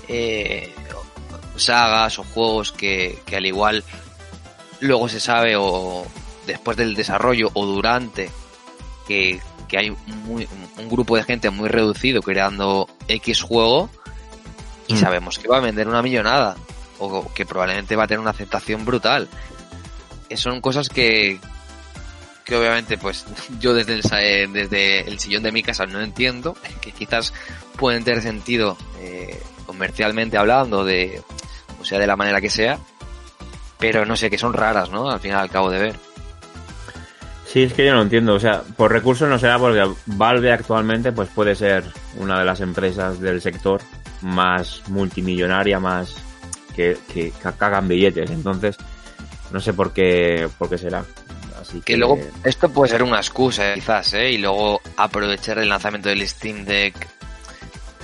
[0.08, 0.72] eh,
[1.56, 3.84] sagas o juegos que, que al igual
[4.80, 6.06] luego se sabe o
[6.46, 8.30] después del desarrollo o durante
[9.08, 13.88] que, que hay muy- un grupo de gente muy reducido creando X juego
[14.86, 14.98] y Mm.
[14.98, 16.56] sabemos que va a vender una millonada
[16.98, 19.28] o que probablemente va a tener una aceptación brutal.
[20.28, 21.38] Eh, Son cosas que
[22.44, 23.24] que obviamente pues
[23.60, 27.32] yo desde el, sa- eh, desde el sillón de mi casa no entiendo, que quizás
[27.76, 31.22] pueden tener sentido eh, comercialmente hablando, de
[31.80, 32.78] o sea, de la manera que sea,
[33.78, 35.10] pero no sé, que son raras, ¿no?
[35.10, 35.96] Al final al cabo de ver.
[37.46, 38.34] Sí, es que yo no entiendo.
[38.34, 41.84] O sea, por recursos no será porque Valve actualmente pues puede ser
[42.16, 43.80] una de las empresas del sector
[44.22, 46.14] más multimillonaria, más
[46.74, 48.30] que, que ca- cagan billetes.
[48.30, 48.76] Entonces,
[49.50, 51.04] no sé por qué, por qué será.
[51.60, 54.32] Así que, Que luego esto puede ser una excusa, quizás, ¿eh?
[54.32, 56.94] Y luego aprovechar el lanzamiento del Steam Deck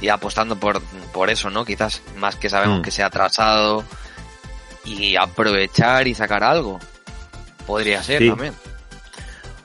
[0.00, 0.80] y apostando por,
[1.12, 1.64] por eso, ¿no?
[1.64, 2.82] Quizás más que sabemos Mm.
[2.82, 3.84] que se ha atrasado
[4.84, 6.78] y aprovechar y sacar algo.
[7.66, 8.28] Podría ser Sí.
[8.30, 8.54] también.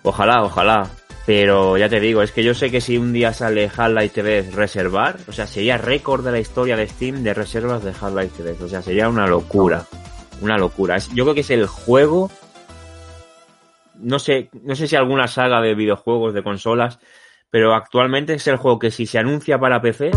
[0.03, 0.89] Ojalá, ojalá.
[1.25, 4.53] Pero ya te digo, es que yo sé que si un día sale Half-Life 3
[4.53, 8.61] reservar, o sea, sería récord de la historia de Steam de reservas de Half-Life 3.
[8.61, 9.85] O sea, sería una locura.
[10.41, 10.97] Una locura.
[11.13, 12.29] Yo creo que es el juego.
[13.95, 16.99] No sé, no sé si alguna saga de videojuegos, de consolas,
[17.49, 20.11] pero actualmente es el juego que si se anuncia para PC,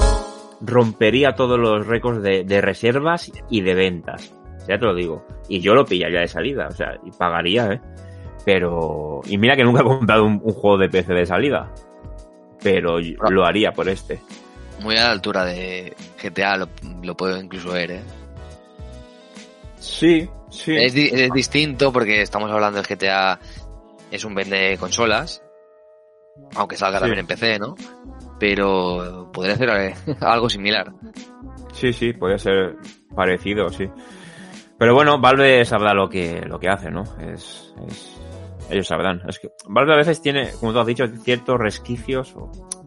[0.61, 4.35] rompería todos los récords de, de reservas y de ventas.
[4.68, 5.25] Ya te lo digo.
[5.49, 7.81] Y yo lo pillaría de salida, o sea, y pagaría, ¿eh?
[8.49, 9.21] Pero.
[9.27, 11.71] Y mira que nunca he comprado un, un juego de PC de salida.
[12.63, 13.29] Pero yo- Ah.
[13.29, 14.21] lo haría por este.
[14.81, 16.69] Muy a la altura de GTA, lo,
[17.03, 18.03] lo puedo incluso ver, ¿eh?
[19.79, 20.75] Sí, sí.
[20.77, 23.39] Es, di- es distinto porque estamos hablando de GTA,
[24.11, 25.43] es un vende consolas,
[26.55, 27.03] aunque salga Sí.
[27.03, 27.75] también en PC, ¿no?
[28.41, 30.91] Pero podría ser eh, algo similar.
[31.75, 32.77] Sí, sí, podría ser
[33.15, 33.91] parecido, sí.
[34.79, 37.03] Pero bueno, Valve sabrá lo que, lo que hace, ¿no?
[37.21, 38.17] Es, es-
[38.70, 39.22] ellos sabrán.
[39.28, 42.35] Es que Valve a veces tiene, como tú has dicho, ciertos resquicios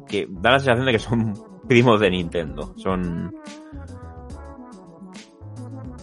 [0.07, 1.33] que da la sensación de que son
[1.67, 2.73] primos de Nintendo.
[2.77, 3.33] Son...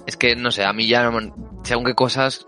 [0.07, 1.11] Es que, no sé, a mí ya,
[1.65, 2.47] según qué cosas,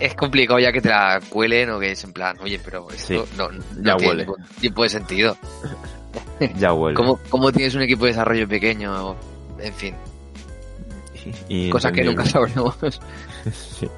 [0.00, 3.26] es complicado ya que te la cuelen o que es en plan, oye, pero esto
[3.26, 4.22] Sí, no, no ya tiene huele.
[4.24, 5.36] ningún tipo de sentido.
[6.58, 6.96] Ya huele.
[6.96, 9.14] ¿Cómo, ¿Cómo tienes un equipo de desarrollo pequeño?
[9.60, 9.94] En fin,
[11.48, 12.76] Y- cosas que nunca sabremos.
[13.52, 13.88] Sí.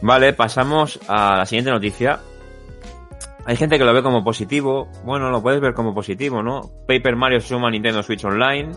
[0.00, 2.20] Vale, pasamos a la siguiente noticia.
[3.44, 4.88] Hay gente que lo ve como positivo.
[5.04, 6.60] Bueno, lo puedes ver como positivo, ¿no?
[6.86, 8.70] Paper Mario suma Nintendo Switch Online.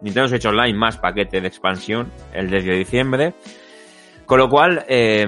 [0.00, 3.34] Nintendo Switch Online más paquete de expansión el 10 de diciembre.
[4.24, 5.26] Con lo cual, eh,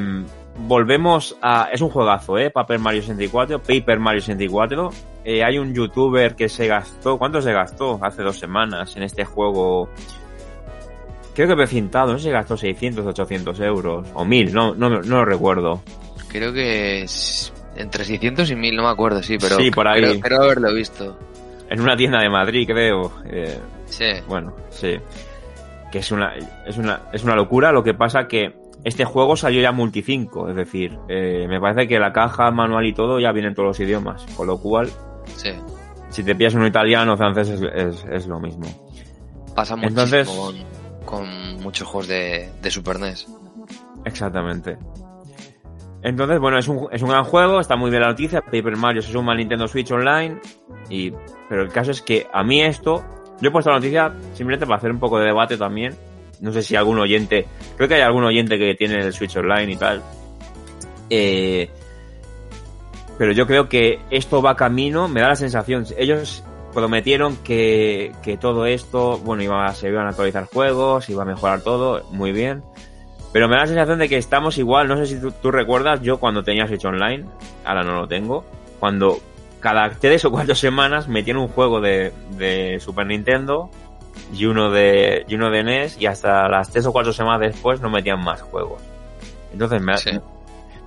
[0.56, 1.68] volvemos a...
[1.72, 2.50] Es un juegazo, ¿eh?
[2.50, 4.90] Paper Mario 64, Paper Mario 64.
[5.24, 7.18] Eh, hay un youtuber que se gastó...
[7.18, 7.98] ¿Cuánto se gastó?
[8.02, 9.88] Hace dos semanas en este juego
[11.34, 15.00] Creo que precintado, no sé si gastó 600, 800 euros o 1000, no, no, no
[15.00, 15.80] lo recuerdo.
[16.28, 20.00] Creo que es entre 600 y 1000, no me acuerdo, sí, pero Sí, por ahí.
[20.02, 21.16] Creo, creo haberlo visto.
[21.68, 23.12] En una tienda de Madrid, creo.
[23.30, 24.06] Eh, Sí.
[24.28, 24.96] bueno, sí.
[25.90, 26.34] Que es una,
[26.66, 27.72] es una, es una locura.
[27.72, 31.86] Lo que pasa que este juego salió ya multi 5, es decir, eh, me parece
[31.88, 34.24] que la caja, manual y todo ya vienen todos los idiomas.
[34.36, 34.88] Con lo cual,
[35.36, 35.50] Sí.
[36.10, 38.66] si te pillas uno italiano o francés es, es, es lo mismo.
[39.54, 40.28] Pasa muchísimo Entonces-
[41.04, 43.26] con, muchos juegos de, Super NES.
[44.04, 44.78] Exactamente.
[46.02, 48.40] Entonces, bueno, es un, es un gran juego, está muy bien la noticia.
[48.40, 50.40] Paper Mario se suma al Nintendo Switch Online.
[50.88, 51.12] Y,
[51.48, 53.04] pero el caso es que a mí esto,
[53.40, 55.94] yo he puesto la noticia simplemente para hacer un poco de debate también.
[56.40, 59.72] No sé si algún oyente, creo que hay algún oyente que tiene el Switch Online
[59.72, 60.02] y tal.
[61.10, 61.68] Eh,
[63.18, 65.84] pero yo creo que esto va camino, me da la sensación.
[65.98, 71.26] Ellos prometieron que, que todo esto, bueno, iba, se iban a actualizar juegos, iba a
[71.26, 72.62] mejorar todo, muy bien.
[73.32, 76.00] Pero me da la sensación de que estamos igual, no sé si tú, tú recuerdas,
[76.02, 77.26] yo cuando tenías hecho online,
[77.64, 78.44] ahora no lo tengo,
[78.80, 79.18] cuando
[79.60, 83.70] cada tres o cuatro semanas metían un juego de, de Super Nintendo
[84.32, 87.80] y uno de y uno de NES y hasta las tres o cuatro semanas después
[87.80, 88.82] no metían más juegos.
[89.52, 90.18] Entonces me, Sí.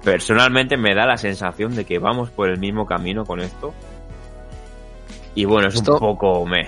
[0.03, 3.73] personalmente me da la sensación de que vamos por el mismo camino con esto.
[5.35, 6.67] Y bueno, es Esto- un poco me.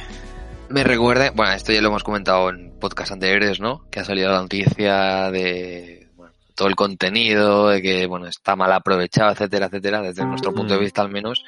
[0.69, 3.88] Me recuerda, bueno, esto ya lo hemos comentado en podcast anteriores, ¿no?
[3.91, 8.71] Que ha salido la noticia de bueno, todo el contenido, de que, bueno, está mal
[8.73, 10.84] aprovechado, etcétera, etcétera, desde nuestro punto de Mm.
[10.84, 11.45] vista al menos.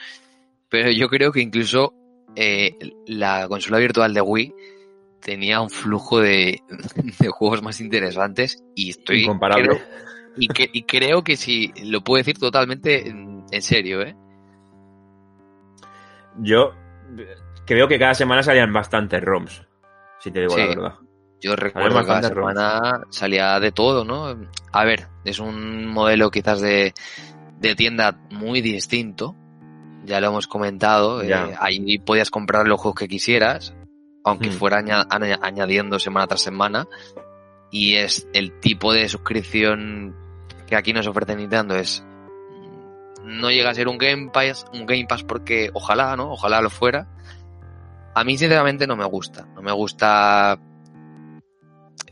[0.70, 1.94] Pero yo creo que incluso
[2.36, 2.78] eh,
[3.08, 4.54] la consola virtual de Wii
[5.20, 6.62] tenía un flujo de,
[7.20, 9.24] de juegos más interesantes y estoy...
[9.24, 9.68] Incomparable.
[9.70, 9.82] creo-
[10.40, 14.16] y, que, y creo que sí, lo puedo decir totalmente en, en serio, ¿eh?
[16.40, 16.74] Yo
[17.66, 19.66] creo que cada semana salían bastantes ROMs,
[20.20, 20.62] si te digo Sí.
[20.62, 20.94] la verdad.
[21.40, 22.52] Yo recuerdo que cada ROMs.
[22.54, 24.36] semana salía de todo, ¿no?
[24.72, 26.94] A ver, es un modelo quizás de,
[27.60, 29.36] de tienda muy distinto.
[30.06, 31.22] Ya lo hemos comentado.
[31.22, 33.76] eh, ahí podías comprar los juegos que quisieras,
[34.24, 34.54] aunque Hmm.
[34.54, 36.88] fuera aña- aña- añadiendo semana tras semana.
[37.72, 40.16] Y es el tipo de suscripción
[40.66, 42.04] que aquí nos ofrece Nintendo es
[43.28, 46.32] no llega a ser un Game Pass, un Game Pass porque ojalá, ¿no?
[46.32, 47.08] Ojalá lo fuera.
[48.16, 49.46] A mí sinceramente no me gusta.
[49.54, 50.60] No me gusta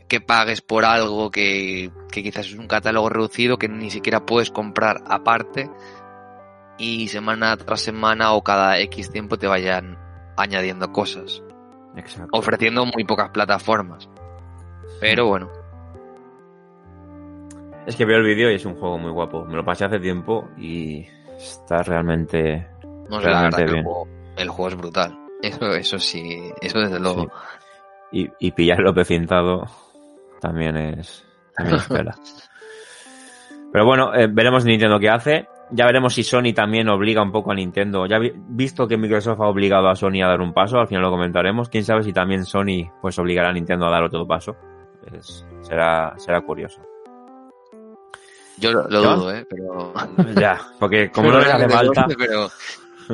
[0.08, 4.50] que pagues por algo que, que quizás es un catálogo reducido que ni siquiera puedes
[4.50, 5.68] comprar aparte
[6.78, 9.98] y semana tras semana o cada X tiempo te vayan
[10.36, 11.42] añadiendo cosas,
[11.96, 12.28] Exacto.
[12.32, 14.08] ofreciendo muy pocas plataformas.
[15.00, 15.50] Pero bueno,
[17.86, 19.44] Es que veo el vídeo y es un juego muy guapo.
[19.44, 22.66] Me lo pasé hace tiempo y está realmente.
[23.08, 23.84] no sé, la verdad Realmente que el bien.
[23.84, 25.18] juego, el juego es brutal.
[25.42, 27.28] Eso, eso sí, eso desde luego.
[28.12, 29.64] Y, y pillarlo precintado
[30.40, 31.24] también es.
[31.56, 32.14] También es tela.
[33.72, 35.48] Pero bueno, eh, veremos Nintendo qué hace.
[35.70, 38.06] Ya veremos si Sony también obliga un poco a Nintendo.
[38.06, 41.02] Ya vi- visto que Microsoft ha obligado a Sony a dar un paso, al final
[41.02, 41.68] lo comentaremos.
[41.68, 44.56] Quién sabe si también Sony pues obligará a Nintendo a dar otro paso.
[45.12, 46.80] Es- será, será curioso.
[48.58, 49.46] Yo lo, dudo, ¿eh?
[49.48, 49.92] Pero...
[50.40, 52.06] Ya, porque como no les hace falta.
[52.16, 52.48] Pero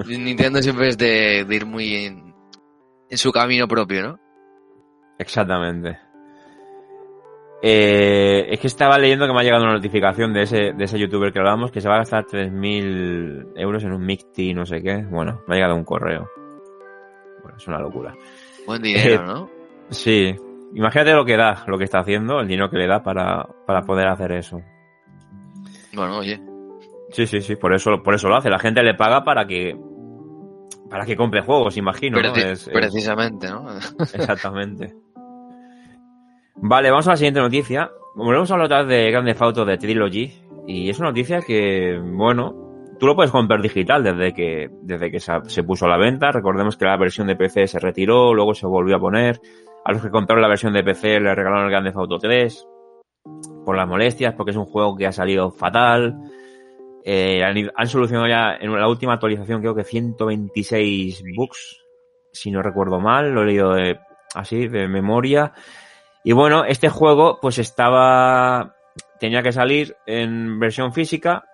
[0.06, 2.34] Nintendo siempre es de, de ir muy en,
[3.08, 4.18] en su camino propio, ¿no?
[5.18, 5.98] Exactamente.
[7.64, 10.98] Eh, es que estaba leyendo que me ha llegado una notificación de ese, de ese
[10.98, 14.82] youtuber que hablábamos que se va a gastar 3.000 euros en un Micti, no sé
[14.82, 14.96] qué.
[15.08, 16.28] Bueno, me ha llegado un correo.
[17.42, 18.14] Bueno, es una locura.
[18.66, 19.50] Buen dinero, Eh, ¿no?
[19.90, 20.34] Sí,
[20.74, 23.82] imagínate lo que da, lo que está haciendo, el dinero que le da para, para
[23.82, 24.60] poder hacer eso.
[25.94, 26.40] Bueno, oye.
[27.10, 28.48] Sí, sí, sí, por eso, por eso lo hace.
[28.50, 29.76] La gente le paga para que
[30.88, 32.20] para que compre juegos, imagino.
[32.20, 32.28] ¿no?
[32.34, 33.66] Preci- Es- es- precisamente, ¿no?
[34.00, 34.94] Exactamente.
[36.56, 37.90] Vale, vamos a la siguiente noticia.
[38.14, 40.32] Volvemos a hablar otra vez de Grand Theft Auto de Trilogy.
[40.66, 42.54] Y es una noticia que, bueno,
[43.00, 46.30] tú lo puedes comprar digital desde que, desde que se, se puso a la venta.
[46.30, 49.40] Recordemos que la versión de PC se retiró, luego se volvió a poner.
[49.84, 52.68] A los que compraron la versión de PC le regalaron el Grand Theft Auto 3
[53.64, 56.16] por las molestias, porque es un juego que ha salido fatal.
[57.04, 61.84] Eh, han, han solucionado ya en la última actualización creo que 126 bugs,
[62.32, 63.98] si no recuerdo mal, lo he leído de-
[64.34, 65.52] así de memoria.
[66.24, 68.76] Y bueno, este juego pues estaba
[69.18, 71.44] tenía que salir en versión física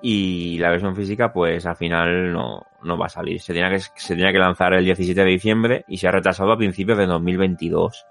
[0.00, 3.40] y la versión física pues al final no, no va a salir.
[3.40, 6.52] Se tenía, que, se tenía que lanzar el 17 de diciembre y se ha retrasado
[6.52, 8.04] a principios de 2022.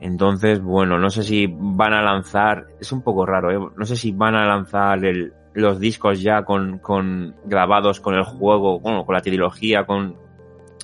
[0.00, 3.70] Entonces, bueno, no sé si van a lanzar, es un poco raro, ¿eh?
[3.76, 8.24] no sé si van a lanzar el- los discos ya con, con grabados con el
[8.24, 10.14] juego, bueno, con la trilogía, con,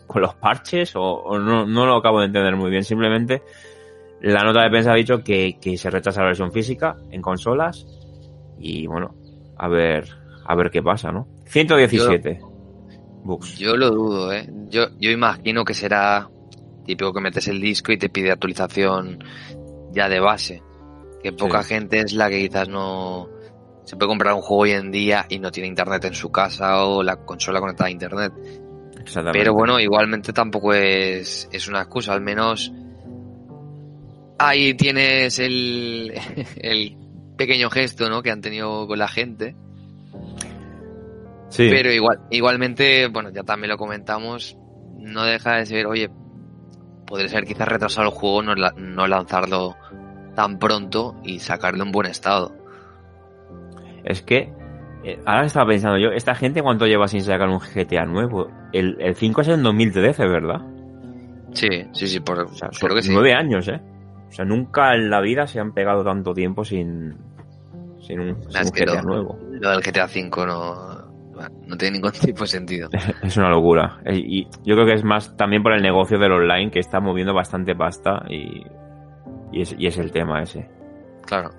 [0.07, 2.83] con los parches, o, o no, no lo acabo de entender muy bien.
[2.85, 3.43] Simplemente
[4.23, 7.87] la nota de prensa ha dicho que, que se retrasa la versión física en consolas
[8.59, 9.15] y bueno,
[9.59, 10.09] a ver,
[10.47, 11.27] a ver qué pasa, ¿no?
[11.45, 12.41] 117
[13.25, 13.59] bugs.
[13.59, 14.49] Yo lo dudo, ¿eh?
[14.71, 16.31] Yo, yo imagino que será
[16.85, 19.23] típico que metes el disco y te pide actualización
[19.93, 20.63] ya de base.
[21.23, 21.75] Que poca Sí.
[21.75, 23.29] gente es la que quizás no
[23.85, 26.85] se puede comprar un juego hoy en día y no tiene internet en su casa
[26.85, 28.33] o la consola conectada a internet.
[29.01, 29.39] Exactamente.
[29.39, 32.73] Pero bueno, igualmente tampoco es, es una excusa, al menos
[34.39, 36.13] ahí tienes el,
[36.57, 36.97] el
[37.37, 38.23] pequeño gesto ¿no?
[38.23, 39.55] que han tenido con la gente.
[41.49, 41.69] sí.
[41.71, 44.57] Pero igual, igualmente, bueno, ya también lo comentamos,
[44.99, 46.11] no deja de ser, oye,
[47.13, 49.77] podría ser quizás retrasar el juego, no, la- no lanzarlo
[50.35, 52.55] tan pronto y sacarlo en buen estado.
[54.03, 54.51] Es que
[55.05, 58.49] eh, ahora estaba pensando yo, esta gente cuánto lleva sin sacar un GTA nuevo.
[58.73, 60.63] El, el 5 es en 2013, ¿verdad?
[61.53, 63.11] Sí, sí, sí, por, O sea, creo que sí.
[63.13, 63.79] nueve años, ¿eh?
[64.31, 67.15] O sea, nunca en la vida se han pegado tanto tiempo sin,
[68.01, 69.39] sin un, sin un GTA nuevo.
[69.51, 70.92] Lo del GTA V no,
[71.67, 72.89] no tiene ningún tipo de sentido.
[73.23, 74.01] Es una locura.
[74.05, 77.01] Eh, Y yo creo que es más también por el negocio del online que está
[77.01, 78.63] moviendo bastante pasta y,
[79.53, 80.69] y, es, y es el tema ese.
[81.27, 81.51] Claro.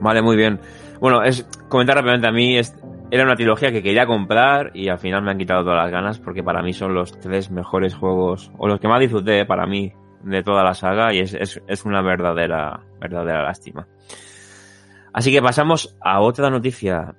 [0.00, 0.60] Vale, muy bien.
[1.00, 2.74] Bueno, es comentar rápidamente a mí, es,
[3.10, 6.18] era una trilogía que quería comprar y al final me han quitado todas las ganas
[6.18, 9.92] porque para mí son los tres mejores juegos, o los que más disfruté para mí
[10.24, 13.86] de toda la saga y es, es, es una verdadera, verdadera lástima.
[15.12, 17.14] Así que pasamos a otra noticia,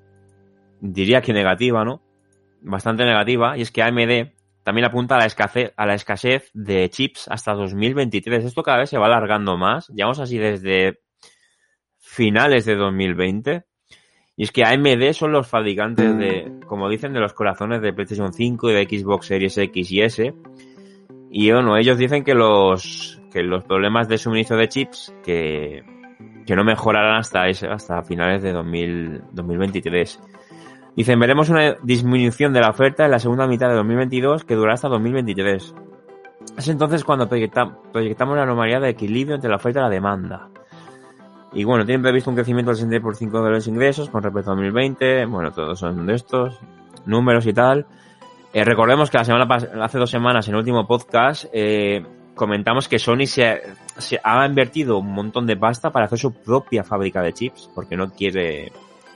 [0.82, 2.02] diría que negativa, ¿no?
[2.62, 4.32] Bastante negativa, y es que AMD
[4.64, 8.46] también apunta a la escasez, a la escasez de chips hasta 2023.
[8.46, 9.88] Esto cada vez se va alargando más.
[9.88, 11.00] Llevamos así desde
[11.98, 13.64] finales de 2020.
[14.36, 18.32] Y es que AMD son los fabricantes de, como dicen, de los corazones de PlayStation
[18.32, 20.34] 5 y de Xbox Series X y S.
[21.32, 25.84] Y bueno, ellos dicen que los, que los problemas de suministro de chips que,
[26.46, 30.20] que no mejorarán hasta, ese, hasta finales de 2000, 2023.
[30.96, 34.74] Dicen, veremos una disminución de la oferta en la segunda mitad de 2022 que durará
[34.74, 35.76] hasta 2023.
[36.58, 40.50] Es entonces cuando proyecta, proyectamos la anomalía de equilibrio entre la oferta y la demanda.
[41.54, 45.26] Y bueno, tienen previsto un crecimiento del 60% de los ingresos con respecto a 2020.
[45.26, 46.60] Bueno, todos son de estos
[47.06, 47.86] números y tal.
[48.54, 49.48] Eh, recordemos que la semana
[49.82, 53.62] hace dos semanas en el último podcast eh, comentamos que Sony se,
[53.98, 57.96] se ha invertido un montón de pasta para hacer su propia fábrica de chips porque
[57.96, 58.72] no quiere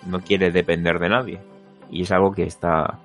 [0.05, 1.52] no quiere depender de nadie
[1.93, 2.99] y es algo que está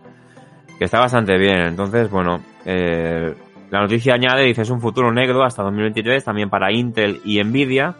[0.78, 1.58] que está bastante bien.
[1.60, 3.34] Entonces, bueno, eh,
[3.70, 7.96] la noticia añade, dice, es un futuro negro hasta 2023 también para Intel y Nvidia,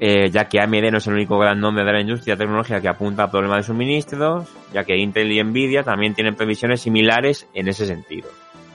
[0.00, 2.88] eh, ya que AMD no es el único gran nombre de la industria tecnológica que
[2.88, 7.68] apunta a problemas de suministros, ya que Intel y Nvidia también tienen previsiones similares en
[7.68, 8.28] ese sentido.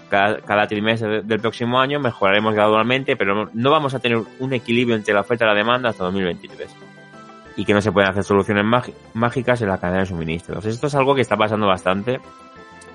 [0.09, 4.95] Cada, cada trimestre del próximo año mejoraremos gradualmente, pero no- vamos a tener un equilibrio
[4.95, 6.75] entre la oferta y la demanda hasta 2023
[7.57, 10.65] y que no se pueden hacer soluciones mági- mágicas en la cadena de suministros.
[10.65, 12.13] Esto es algo que está pasando bastante.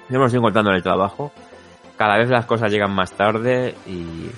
[0.08, 1.30] Yo me lo estoy encontrando en el trabajo.
[1.96, 4.30] Cada vez las cosas llegan más tarde y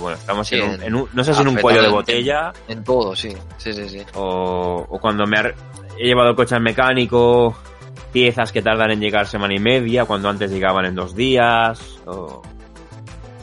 [0.00, 2.52] bueno, estamos Sí, en, un, en un- no sé si en un cuello de botella
[2.68, 3.30] En todo, sí.
[3.58, 4.00] Sí, sí, sí.
[4.14, 5.52] o, o cuando me ha-
[5.98, 7.56] he llevado el coche al mecánico,
[8.12, 12.42] piezas que tardan en llegar semana y media, cuando antes llegaban en dos días, o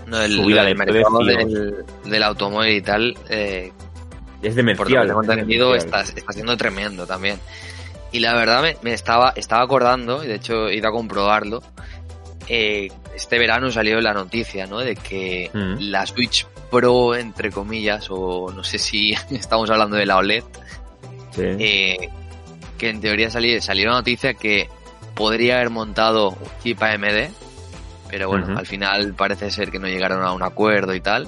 [0.08, 3.72] No, el, Subida el de mercado del, del automóvil y tal, eh,
[4.42, 5.08] es por lo que demencial.
[5.08, 6.02] tengo entendido, demencial.
[6.04, 7.40] está, está siendo tremendo también.
[8.12, 11.62] Y la verdad me, me estaba, estaba acordando, y de hecho he ido a comprobarlo,
[12.48, 14.80] eh, este verano salió la noticia, ¿no?
[14.80, 15.76] De que Mm.
[15.90, 20.44] la Switch Pro, entre comillas, o no sé si estamos hablando de la OLED,
[21.32, 21.42] Sí.
[21.44, 22.10] eh,
[22.78, 24.70] que en teoría salió, salió la noticia que
[25.16, 27.30] podría haber montado un chip AMD,
[28.10, 31.28] pero bueno, al final parece ser que no llegaron a un acuerdo y tal.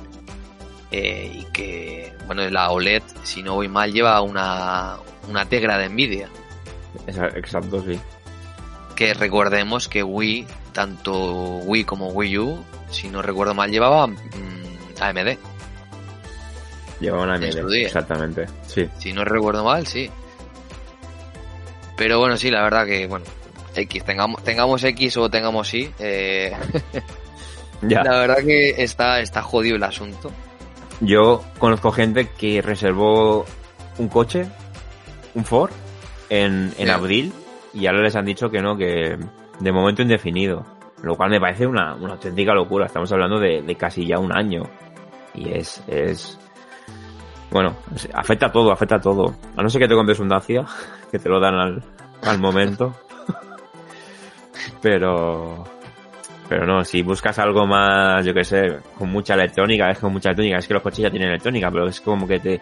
[0.91, 4.98] eh, y que, bueno, la OLED, si no voy mal, lleva una,
[5.30, 6.30] una Tegra de Nvidia.
[7.08, 8.00] Exacto, sí.
[8.96, 11.14] Que recordemos que Wii, tanto
[11.60, 15.38] Wii como Wii U, si no recuerdo mal, llevaba mm, AMD.
[17.00, 18.46] Llevaban a En su AMD, exactamente.
[18.68, 18.90] Sí.
[18.98, 20.10] Si no recuerdo mal, sí.
[21.96, 23.26] Pero bueno, sí, la verdad que, bueno,
[23.76, 26.52] X, tengamos, tengamos X o tengamos Y, eh,
[27.84, 28.04] Ya.
[28.04, 30.32] la verdad que está, está jodido el asunto.
[31.02, 33.45] Yo conozco gente que reservó
[33.98, 34.48] un coche,
[35.36, 35.72] un Ford,
[36.30, 36.89] en, en Sí.
[36.89, 37.34] abril
[37.74, 39.18] y ahora les han dicho que no, que
[39.60, 40.66] de momento indefinido.
[41.04, 42.88] Lo cual me parece una, una auténtica locura.
[42.88, 44.64] Estamos hablando de, de casi ya un año.
[45.36, 46.39] Y es, es...
[47.52, 47.76] Bueno,
[48.16, 49.36] afecta a todo, afecta a todo.
[49.56, 50.66] A no ser que te compres un Dacia,
[51.12, 51.84] que te lo dan al,
[52.24, 52.95] al momento.
[54.82, 55.64] Pero...
[56.50, 60.30] Pero no, si buscas algo más, yo que sé, con mucha electrónica, es con mucha
[60.30, 62.62] electrónica, es que los coches ya tienen electrónica, pero es como que te...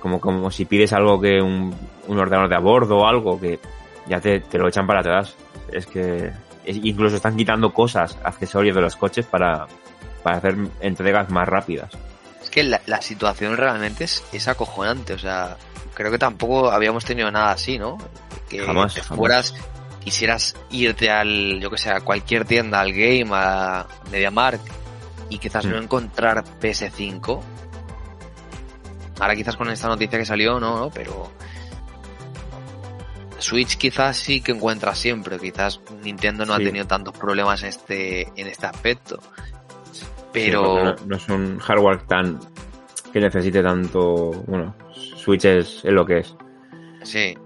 [0.00, 1.74] Como, como si pides algo que un,
[2.08, 3.60] un ordenador de a bordo o algo que
[4.06, 5.36] ya te, te lo echan para atrás.
[5.70, 6.30] Es que
[6.64, 9.66] es- incluso están quitando cosas, accesorios de los coches para,
[10.22, 11.90] para hacer entregas más rápidas.
[12.42, 15.58] Es que la, la situación realmente es, es acojonante, o sea,
[15.92, 17.98] creo que tampoco habíamos tenido nada así, ¿no?
[18.48, 19.54] Que Jamás, te jamás.
[20.00, 24.66] Quisieras irte al, yo que sé, a cualquier tienda, al game, a MediaMarkt,
[25.28, 25.70] y quizás Mm.
[25.70, 27.40] no encontrar PS5.
[29.20, 31.30] Ahora quizás con esta noticia que salió, no, no, pero...
[33.38, 36.62] Switch quizás sí que encuentra siempre, quizás Nintendo no Sí.
[36.62, 39.18] ha tenido tantos problemas en este, en este aspecto.
[40.32, 40.84] Pero...
[40.84, 42.38] no, no es un hardware tan
[43.12, 44.30] que necesite tanto.
[44.46, 44.74] Bueno,
[45.16, 46.36] Switch es, es lo que es.
[47.02, 47.36] Sí.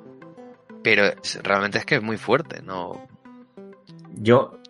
[0.85, 1.12] Pero
[1.43, 3.09] realmente es que es muy fuerte, ¿no?
[4.16, 4.61] Yo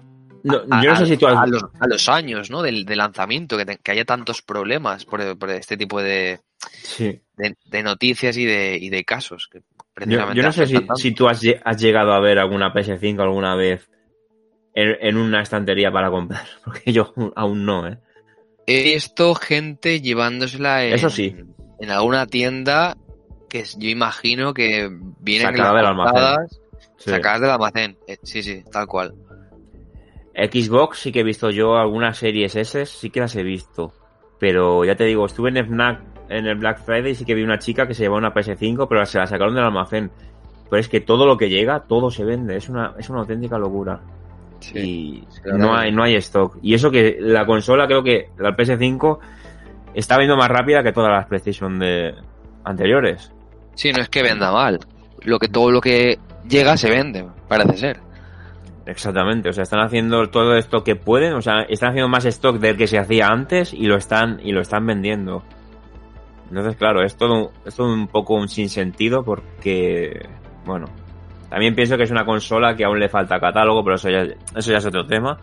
[0.44, 1.36] no, a, yo no sé a- si tú has...
[1.36, 2.62] a los, a los años, ¿no?
[2.62, 6.40] Del, de lanzamiento, que, te- que haya tantos problemas por, por este tipo de,
[6.82, 7.20] Sí.
[7.36, 9.48] de, de noticias y de, y de casos.
[9.50, 12.72] Que Yo, precisamente yo no sé si, tú has, lle- has llegado a ver alguna
[12.72, 13.90] PS5 alguna vez
[14.74, 17.98] en, en una estantería para comprar, porque yo aún no, ¿eh?
[18.66, 21.36] He visto gente llevándosela en, Eso sí.
[21.80, 22.96] en alguna tienda
[23.54, 24.90] que yo imagino que
[25.20, 26.58] vienen Sacada las del almacén.
[26.96, 27.10] Sí.
[27.10, 27.96] sacadas del almacén.
[28.08, 29.14] Eh, Sí, sí, tal cual.
[30.34, 33.92] Xbox sí que he visto yo algunas series S, sí que las he visto.
[34.40, 37.44] Pero ya te digo, estuve en Fnac en el Black Friday y sí que vi
[37.44, 40.10] una chica que se llevaba una PS5, pero se la sacaron del almacén.
[40.68, 42.56] Pero es que todo lo que llega, todo se vende.
[42.56, 44.00] Es una, es una auténtica locura.
[44.74, 46.58] y sí, no hay, no hay stock.
[46.60, 49.18] Y eso que la consola, creo que la PS5
[49.94, 52.16] está viendo más rápida que todas las PlayStation de
[52.64, 53.30] anteriores.
[53.74, 54.78] Sí, no es que venda mal.
[55.22, 56.18] Lo que todo lo que
[56.48, 58.00] llega se vende, parece ser.
[58.86, 62.58] Exactamente, o sea, están haciendo todo esto que pueden, o sea, están haciendo más stock
[62.58, 65.42] del que se hacía antes y lo están y lo están vendiendo.
[66.50, 70.28] Entonces, claro, es todo, es todo un poco un sinsentido porque,
[70.66, 70.86] bueno,
[71.48, 74.70] también pienso que es una consola que aún le falta catálogo, pero eso ya, eso
[74.70, 75.38] ya es otro tema.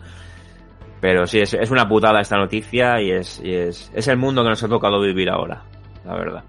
[1.00, 4.44] Pero sí, es, es una putada esta noticia y es, y es, es el mundo
[4.44, 5.64] que nos ha tocado vivir ahora,
[6.04, 6.44] la verdad.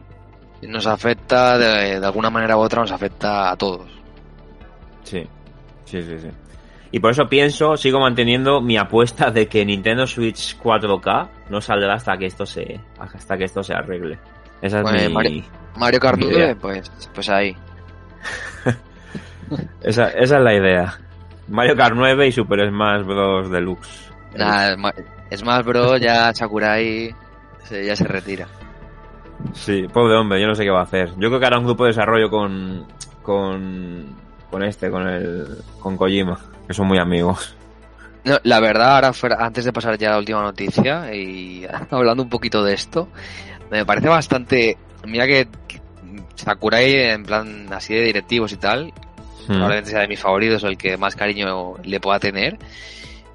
[0.68, 3.90] Nos afecta, de, de alguna manera u otra, nos afecta a todos.
[5.04, 5.28] Sí,
[5.86, 6.30] sí, sí, sí.
[6.92, 11.96] Y por eso pienso, sigo manteniendo mi apuesta de que Nintendo Switch 4K no saldrá
[11.96, 14.20] hasta que esto se, hasta que esto se arregle.
[14.62, 15.44] Esa es mi, Mario-
[15.76, 16.56] Mario Kart 9, idea.
[16.56, 17.56] pues, pues ahí.
[19.82, 21.00] esa, esa es la idea.
[21.48, 23.50] Mario Kart 9 y Super Smash Bros.
[23.50, 24.12] Deluxe.
[24.36, 24.94] Nada, Ma-
[25.36, 26.00] Smash Bros.
[26.00, 27.14] ya Sakurai
[27.64, 28.48] se- ya se retira.
[29.54, 31.10] Sí, pobre hombre, yo no sé qué va a hacer.
[31.18, 32.86] Yo creo que hará un grupo de desarrollo con,
[33.22, 34.06] con,
[34.50, 35.48] con este, con el,
[35.80, 37.56] con Kojima, que son muy amigos.
[38.24, 42.24] No, la verdad, ahora fuera- antes de pasar ya a la última noticia y hablando
[42.24, 43.10] un poquito de esto,
[43.70, 44.78] me parece bastante.
[45.06, 45.48] Mira que,
[46.36, 48.94] Sakurai, en plan así de directivos y tal,
[49.46, 49.56] Hmm.
[49.56, 52.58] probablemente sea de mis favoritos o el que más cariño le pueda tener,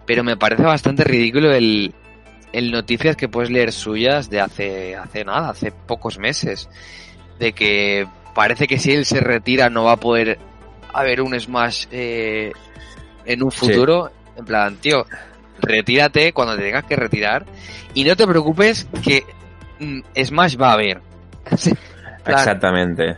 [0.07, 1.93] pero me parece bastante ridículo el,
[2.53, 6.69] el noticias que puedes leer suyas de hace, hace nada, hace pocos meses,
[7.39, 10.39] de que parece que si él se retira no va a poder
[10.93, 12.53] haber un Smash eh,
[13.25, 13.59] en un Sí.
[13.59, 14.11] futuro.
[14.37, 15.05] En plan, tío,
[15.61, 17.45] retírate cuando te tengas que retirar
[17.95, 19.25] y no te preocupes que
[19.81, 21.01] mm, Smash va a haber.
[22.19, 23.17] En plan, Exactamente.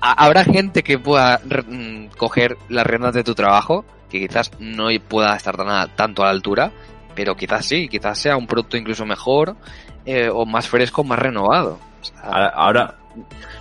[0.00, 4.88] ha- Habrá gente que pueda mm, coger las riendas de tu trabajo, que quizás no
[5.08, 6.70] pueda estar tan a- tanto a la altura,
[7.14, 9.56] pero quizás sí, quizás sea un producto incluso mejor
[10.04, 11.78] eh, o más fresco, más renovado.
[12.00, 12.94] O sea, Ahora, ahora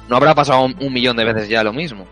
[0.10, 2.06] no habrá pasado un, un millón de veces ya lo mismo.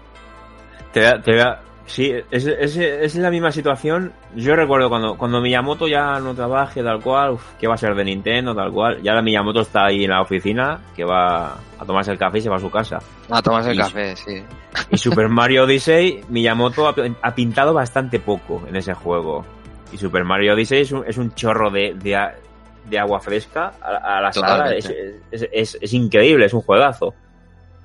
[0.94, 1.44] Te, te
[1.86, 4.14] sí, es, es, es la misma situación.
[4.36, 7.96] Yo recuerdo cuando, cuando Miyamoto ya no trabaje tal cual, uf, que va a ser
[7.96, 9.02] de Nintendo tal cual.
[9.02, 12.42] Ya la Miyamoto está ahí en la oficina, que va a tomarse el café y
[12.42, 13.00] se va a su casa.
[13.30, 14.44] A tomarse el café, sí.
[14.92, 19.46] Y Super Mario Odyssey, Miyamoto ha, ha pintado bastante poco en ese juego.
[19.92, 22.18] Y Super Mario Odyssey es un, es un chorro de, de,
[22.90, 24.76] de agua fresca a, a la sala.
[24.76, 27.14] Es, es, increíble, es un juegazo.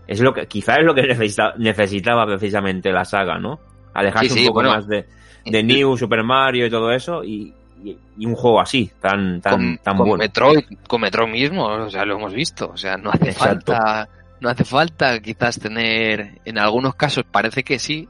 [0.06, 3.58] Es lo que, quizá es lo que necesita- necesitaba precisamente la saga, ¿no?
[3.94, 4.70] Alejarse Sí, sí, un poco bueno.
[4.76, 5.06] más de,
[5.46, 9.52] de New, Super Mario y todo eso, y, y- y un juego así, tan, tan,
[9.54, 10.22] con, tan con bueno.
[10.24, 12.68] Metroid, con Metroid mismo, o sea, lo hemos visto.
[12.70, 13.72] O sea, no hace Exacto.
[13.72, 14.08] falta,
[14.40, 18.06] no hace falta quizás tener, en algunos casos parece que sí,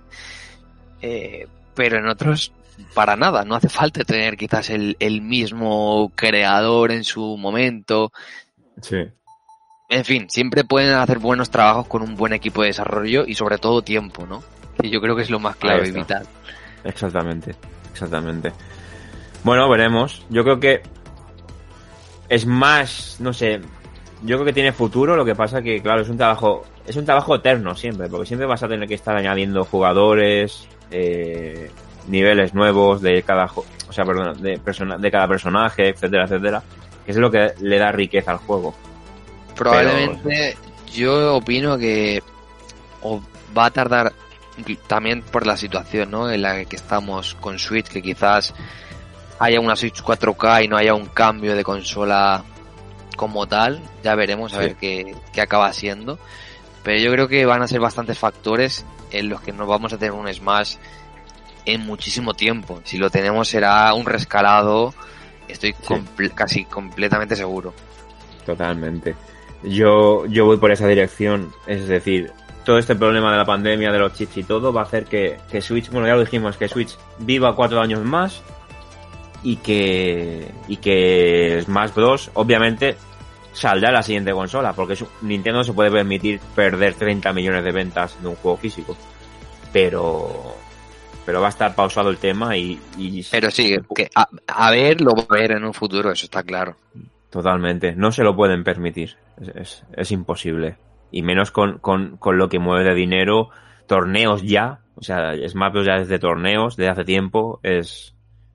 [1.03, 2.53] eh, pero en otros
[2.94, 3.44] para nada.
[3.44, 8.12] No hace falta tener quizás el, el mismo creador en su momento.
[8.80, 8.96] Sí,
[9.88, 13.58] En fin, siempre pueden hacer buenos trabajos con un buen equipo de desarrollo y sobre
[13.58, 14.42] todo tiempo, ¿no?
[14.80, 16.26] Que yo creo que es lo más clave y vital.
[16.82, 17.54] exactamente,
[17.92, 18.52] exactamente.
[19.44, 20.24] Bueno, veremos.
[20.30, 20.82] Yo creo que
[22.28, 23.60] es más, no sé,
[24.22, 27.04] yo creo que tiene futuro, lo que pasa que, claro, es un trabajo, es un
[27.04, 31.70] trabajo eterno siempre, porque siempre vas a tener que estar añadiendo jugadores, eh,
[32.09, 33.46] niveles nuevos de cada,
[33.88, 36.62] o sea, perdón, de, persona, de cada personaje, etcétera, etcétera,
[37.05, 38.74] que es lo que le da riqueza al juego.
[39.57, 40.57] Probablemente
[40.92, 42.22] yo opino que
[43.02, 43.20] o
[43.57, 44.12] va a tardar
[44.86, 46.30] también por la situación ¿no?
[46.30, 48.55] en la que estamos con Switch, que quizás
[49.38, 52.44] haya una Switch 4K y no haya un cambio de consola
[53.16, 54.62] como tal, ya veremos a Sí.
[54.62, 56.18] ver qué, qué acaba siendo.
[56.82, 59.98] Pero yo creo que van a ser bastantes factores en los que nos vamos a
[59.98, 60.76] tener un Smash
[61.66, 62.80] en muchísimo tiempo.
[62.84, 64.94] Si lo tenemos será un rescalado,
[65.48, 67.72] estoy comple- casi completamente seguro.
[68.44, 69.14] Totalmente.
[69.62, 72.30] Yo, yo voy por esa dirección, es decir,
[72.64, 75.38] todo este problema de la pandemia, de los chips y todo, va a hacer que,
[75.50, 78.42] que Switch, bueno, ya lo dijimos, que Switch viva cuatro años más
[79.42, 82.96] y que y que Smash Bros obviamente
[83.52, 88.28] saldrá la siguiente consola porque Nintendo se puede permitir perder 30 millones de ventas de
[88.28, 88.96] un juego físico
[89.70, 90.56] pero
[91.24, 92.80] pero va a estar pausado el tema y,
[93.30, 96.42] pero sí que a, a, ver lo va a ver en un futuro eso está
[96.42, 96.76] claro.
[97.34, 97.96] Totalmente.
[97.96, 99.16] No se lo pueden permitir.
[99.56, 100.76] Es, es, imposible.
[101.10, 103.50] Y menos con, con, con lo que mueve de dinero
[103.88, 104.82] torneos ya.
[104.94, 105.84] O sea Bros.
[105.84, 107.58] ya desde torneos desde hace tiempo.
[107.64, 108.14] Es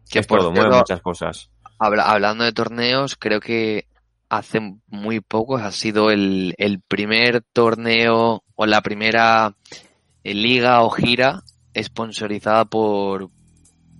[0.09, 1.49] que es todo, mueve muchas cosas.
[1.77, 3.85] hablando de torneos, creo que
[4.29, 9.55] hace muy poco ha sido el, el primer torneo o la primera
[10.23, 11.43] eh, liga o gira
[11.83, 13.29] sponsorizada por,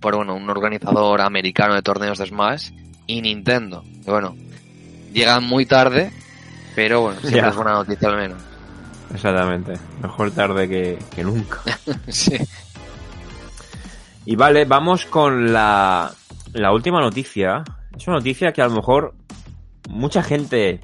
[0.00, 2.70] por bueno, un organizador americano de torneos de Smash
[3.06, 3.84] y Nintendo.
[4.06, 4.36] bueno,
[5.12, 6.12] llegan muy tarde,
[6.74, 8.42] pero bueno, siempre es buena noticia al menos.
[9.12, 11.60] Exactamente, mejor tarde que, que nunca.
[12.08, 12.36] sí.
[14.24, 16.12] Y vale, vamos con la,
[16.52, 17.64] la última noticia.
[17.96, 19.14] Es una noticia que a lo mejor
[19.88, 20.80] mucha gente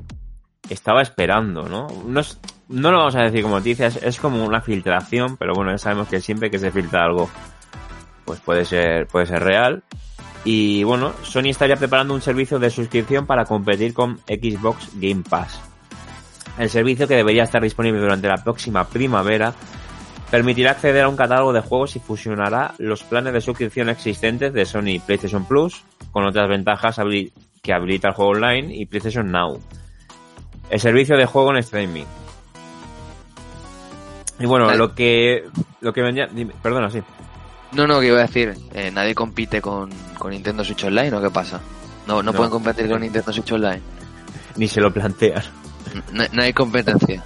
[0.68, 1.86] estaba esperando, ¿no?
[2.06, 2.20] No,
[2.68, 6.08] no lo vamos a decir como noticia, es, como una filtración, pero bueno, ya sabemos
[6.08, 7.28] que siempre que se filtra algo,
[8.24, 9.82] pues puede ser, puede ser real.
[10.44, 15.60] Y bueno, Sony estaría preparando un servicio de suscripción para competir con Xbox Game Pass.
[16.58, 19.52] El servicio que debería estar disponible durante la próxima primavera
[20.30, 24.64] Permitirá acceder a un catálogo de juegos y fusionará los planes de suscripción existentes de
[24.64, 26.96] Sony PlayStation Plus con otras ventajas
[27.62, 29.60] que habilita el juego online y PlayStation Now.
[30.68, 32.06] El servicio de juego en streaming.
[34.38, 35.44] Y bueno, lo que
[35.80, 36.28] lo que venía,
[36.62, 37.00] perdona, sí.
[37.72, 41.20] No, no, que iba a decir, eh, nadie compite con, con, Nintendo Switch Online o
[41.20, 41.60] qué pasa?
[42.06, 43.80] No, no, pueden competir con Nintendo Switch Online.
[44.56, 45.42] Ni se lo plantean.
[46.12, 47.22] No, no hay competencia.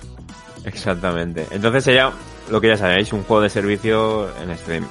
[0.65, 1.47] Exactamente.
[1.51, 2.13] Entonces sería
[2.51, 4.87] lo que ya sabéis, un juego de servicio en stream.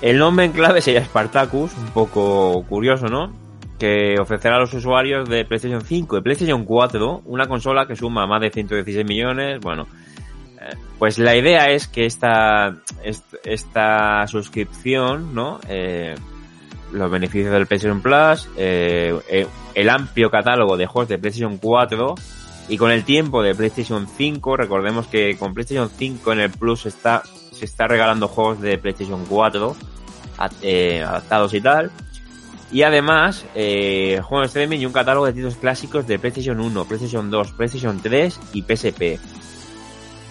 [0.00, 3.32] El nombre en clave sería Spartacus, un poco curioso, ¿no?
[3.78, 8.26] Que ofrecerá a los usuarios de PlayStation 5 y PlayStation 4 una consola que suma
[8.26, 9.60] más de 116 millones.
[9.60, 9.86] Bueno,
[10.98, 12.76] pues la idea es que esta,
[13.44, 15.60] esta suscripción, ¿no?
[15.68, 16.14] Eh,
[16.92, 22.14] los beneficios del PlayStation Plus, eh, el amplio catálogo de juegos de PlayStation 4
[22.68, 26.86] y con el tiempo de PlayStation 5, recordemos que con PlayStation 5 en el Plus
[26.86, 29.76] está, se está regalando juegos de PlayStation 4
[30.62, 31.90] eh, adaptados y tal.
[32.72, 36.84] Y además, eh, juegos de streaming y un catálogo de títulos clásicos de PlayStation 1,
[36.84, 39.20] PlayStation 2, PlayStation 3 y PSP.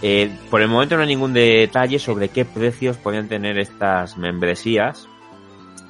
[0.08, 5.10] Eh, por el momento no hay ningún detalle sobre qué precios podrían tener estas membresías.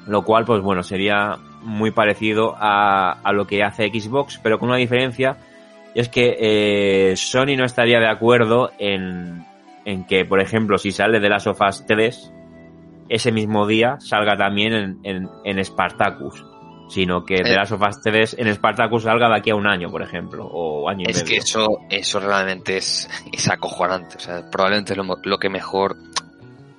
[0.07, 4.69] Lo cual, pues bueno, sería muy parecido a, a lo que hace Xbox, pero con
[4.69, 5.35] una diferencia
[5.95, 9.45] es que eh, Sony no estaría de acuerdo en,
[9.83, 12.33] en que, por ejemplo, si sale de las Us 3,
[13.09, 16.41] ese mismo día salga también en, en, en Spartacus.
[16.87, 17.55] Sino que de eh.
[17.55, 21.05] las of 3 en Spartacus salga de aquí a un año, por ejemplo, o año
[21.07, 24.17] y Es que eso, eso realmente es, es acojonante.
[24.17, 25.97] O sea, probablemente es lo, lo que mejor,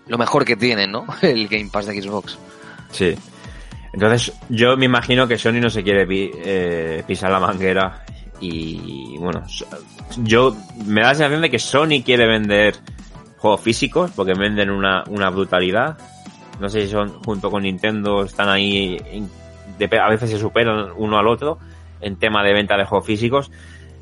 [0.07, 1.07] lo mejor que tiene, ¿no?
[1.22, 2.38] El Game Pass de Xbox.
[2.90, 3.14] Sí.
[3.92, 8.04] Entonces, yo me imagino que Sony no se quiere eh, pisar la manguera
[8.40, 9.42] y bueno,
[10.18, 10.54] yo
[10.84, 12.76] me da la sensación de que Sony quiere vender
[13.38, 15.96] juegos físicos porque venden una, una brutalidad.
[16.61, 18.98] No sé si son junto con Nintendo, están ahí,
[20.00, 21.58] a veces se superan uno al otro
[22.00, 23.50] en tema de venta de juegos físicos.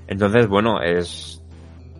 [0.06, 1.42] Entonces, bueno, es.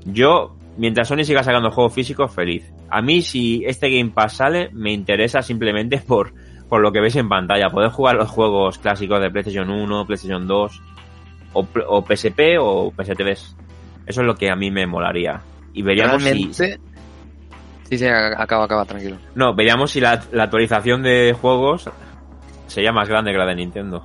[0.05, 2.71] Yo, mientras Sony siga sacando juegos físicos, feliz.
[2.91, 6.35] A mí, si este Game Pass sale, me interesa simplemente por,
[6.69, 7.71] por lo que ves en pantalla.
[7.71, 10.83] Poder jugar los juegos clásicos de PlayStation 1, PlayStation 2
[11.55, 13.55] o, o PSP o PS3.
[14.07, 15.41] Eso es lo que a mí me molaría.
[15.73, 16.53] Y veríamos si...
[17.89, 19.17] Sí, sí, acaba, acaba, tranquilo.
[19.35, 21.91] No, veríamos si la, actualización de juegos
[22.75, 24.03] sería más grande que la de Nintendo.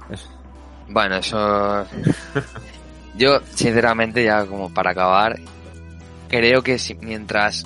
[0.88, 1.86] Bueno, eso...
[3.16, 5.40] Yo, sinceramente, ya como para acabar,
[6.30, 7.66] creo que si, mientras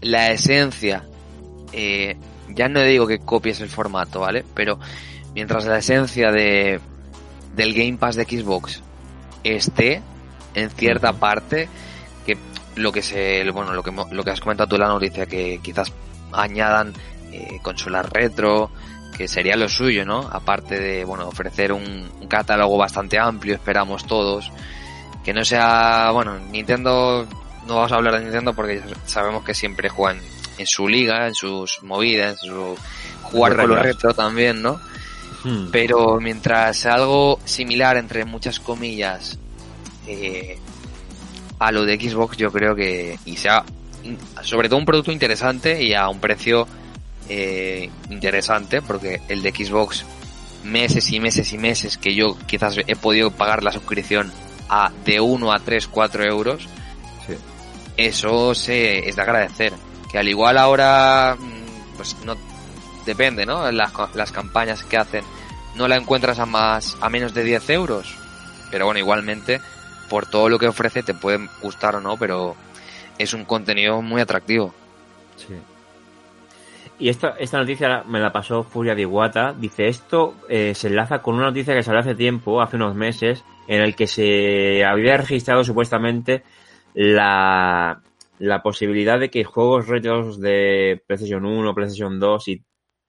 [0.00, 1.04] la esencia,
[1.72, 2.16] eh,
[2.48, 4.44] ya no digo que copies el formato, ¿vale?
[4.54, 4.78] Pero
[5.34, 6.80] mientras la esencia de,
[7.56, 8.82] del Game Pass de Xbox
[9.42, 10.00] esté
[10.54, 11.68] en cierta parte
[12.24, 12.38] que
[12.76, 15.58] lo que se bueno lo que lo que has comentado tú en la noticia que
[15.62, 15.92] quizás
[16.32, 16.94] añadan
[17.30, 18.70] eh, consolas retro
[19.16, 24.50] que sería lo suyo no aparte de bueno ofrecer un, catálogo bastante amplio esperamos todos
[25.24, 27.26] que no sea bueno Nintendo
[27.66, 30.20] no vamos a hablar de Nintendo porque sabemos que siempre juegan
[30.58, 32.76] en su liga en sus movidas en su
[33.22, 34.80] jugar con lo retro también no
[35.44, 35.66] Hmm.
[35.70, 39.38] Pero mientras algo similar, entre muchas comillas,
[40.06, 40.58] eh,
[41.58, 43.62] a lo de Xbox, yo creo que, y sea
[44.42, 46.66] sobre todo un producto interesante y a un precio
[47.28, 50.04] eh, interesante, porque el de Xbox
[50.64, 54.32] meses y meses y meses que yo quizás he podido pagar la suscripción
[54.68, 56.68] a de 1 a 3, 4 euros,
[57.26, 57.34] Sí.
[57.96, 59.72] eso se, es de agradecer.
[60.10, 62.36] Que al igual ahora, mm, pues no,
[63.04, 63.70] depende, ¿no?
[63.72, 65.24] Las, las campañas que hacen,
[65.74, 68.14] no la encuentras a más, a menos de 10 euros.
[68.70, 69.60] Pero bueno, igualmente,
[70.08, 72.56] por todo lo que ofrece te puede gustar o no, pero
[73.18, 74.74] es un contenido muy atractivo.
[75.36, 75.54] Sí.
[76.98, 79.52] Y esta, esta noticia me la pasó Furia de Iguata.
[79.52, 83.44] Dice, esto eh, se enlaza con una noticia que salió hace tiempo, hace unos meses,
[83.66, 86.44] en el que se había registrado supuestamente
[86.94, 88.00] la,
[88.38, 92.64] la posibilidad de que juegos retros de PlayStation 1, PlayStation 2 y,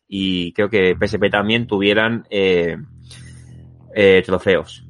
[0.07, 2.77] y creo que PSP también tuvieran eh,
[3.93, 4.83] eh, trofeos.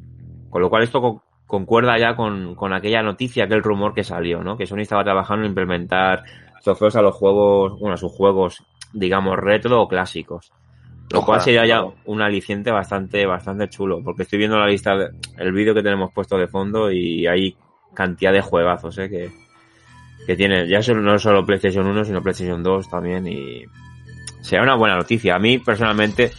[0.49, 4.41] Con lo cual esto co- concuerda ya con, con aquella noticia, aquel rumor que salió,
[4.41, 4.55] ¿no?
[4.57, 6.23] Que Sony estaba trabajando en implementar
[6.63, 10.51] trofeos a los juegos, bueno, a sus juegos, digamos, retro o clásicos.
[11.11, 11.95] Lo Ojalá, cual sería ya claro.
[12.05, 16.11] un aliciente bastante, bastante chulo, porque estoy viendo la lista, de- el vídeo que tenemos
[16.11, 17.55] puesto de fondo y hay
[17.93, 19.09] cantidad de juegazos, ¿eh?
[19.09, 19.29] Que,
[20.25, 23.63] que tiene, ya son- no solo PlayStation 1, sino PlayStation 2 también y
[24.41, 25.35] sería una buena noticia.
[25.35, 26.31] A mí, personalmente,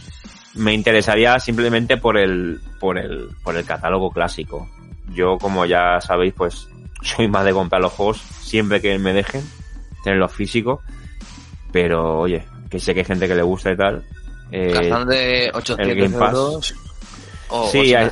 [0.55, 4.67] me interesaría simplemente por el, por el, por el catálogo clásico.
[5.13, 6.67] Yo, como ya sabéis, pues,
[7.01, 9.43] soy más de comprar los juegos siempre que me dejen,
[10.03, 10.79] tenerlos físicos,
[11.71, 14.03] pero oye, que sé que hay gente que le gusta y tal.
[14.51, 15.13] eh, Gastando
[15.57, 16.33] 800 el Game Pass.
[16.33, 16.75] euros
[17.49, 18.11] o, Sí, o hay-.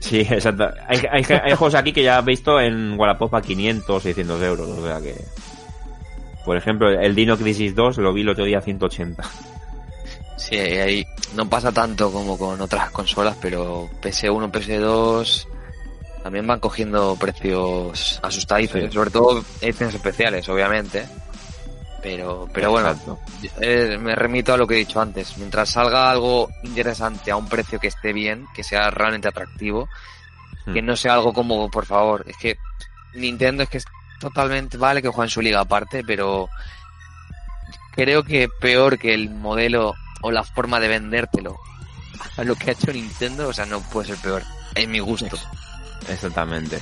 [0.00, 0.70] Sí, exacto.
[0.86, 4.68] Hay, hay, hay juegos aquí que ya he visto en Wallapop a 500, 600 euros,
[4.68, 5.14] o sea que...
[6.44, 9.22] Por ejemplo, el Dino Crisis 2 lo vi el otro día a 180.
[10.38, 11.04] Sí, ahí
[11.34, 15.46] no pasa tanto como con otras consolas, pero PS1, PS2
[16.22, 18.90] también van cogiendo precios asustadizos, Sí.
[18.92, 21.06] sobre todo ediciones especiales, obviamente.
[22.00, 22.96] Pero, pero bueno,
[23.60, 25.36] eh, me remito a lo que he dicho antes.
[25.36, 29.88] Mientras salga algo interesante a un precio que esté bien, que sea realmente atractivo,
[30.64, 30.74] Hmm.
[30.74, 32.56] que no sea algo como, por favor, es que
[33.14, 33.84] Nintendo es que es
[34.20, 36.48] totalmente, vale que juegan su liga aparte, pero
[37.92, 41.56] creo que peor que el modelo o la forma de vendértelo
[42.36, 44.42] a lo que ha hecho Nintendo, o sea, no puede ser peor,
[44.74, 45.36] en mi gusto.
[46.08, 46.78] Exactamente.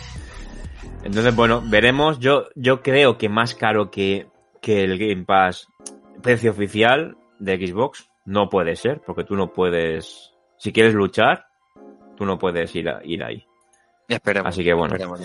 [1.05, 2.19] Entonces, bueno, veremos.
[2.19, 4.27] Yo, yo creo que más caro que,
[4.61, 5.69] que el Game Pass
[6.23, 11.47] precio oficial de Xbox no puede ser, porque tú no puedes, si quieres luchar,
[12.17, 13.45] tú no puedes ir, a- ir ahí.
[14.09, 14.49] Esperemos.
[14.49, 14.95] Así que bueno.
[14.97, 15.21] esperemos.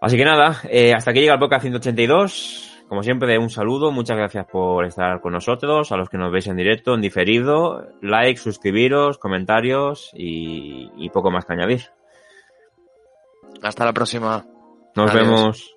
[0.00, 2.70] Así que nada, eh, hasta aquí llega el podcast 182.
[2.88, 6.46] Como siempre, un saludo, muchas gracias por estar con nosotros, a los que nos veis
[6.46, 11.80] en directo, en diferido, like, suscribiros, comentarios y, y poco más que añadir.
[13.64, 14.44] Hasta la próxima.
[14.94, 15.26] Nos Adiós.
[15.26, 15.73] vemos.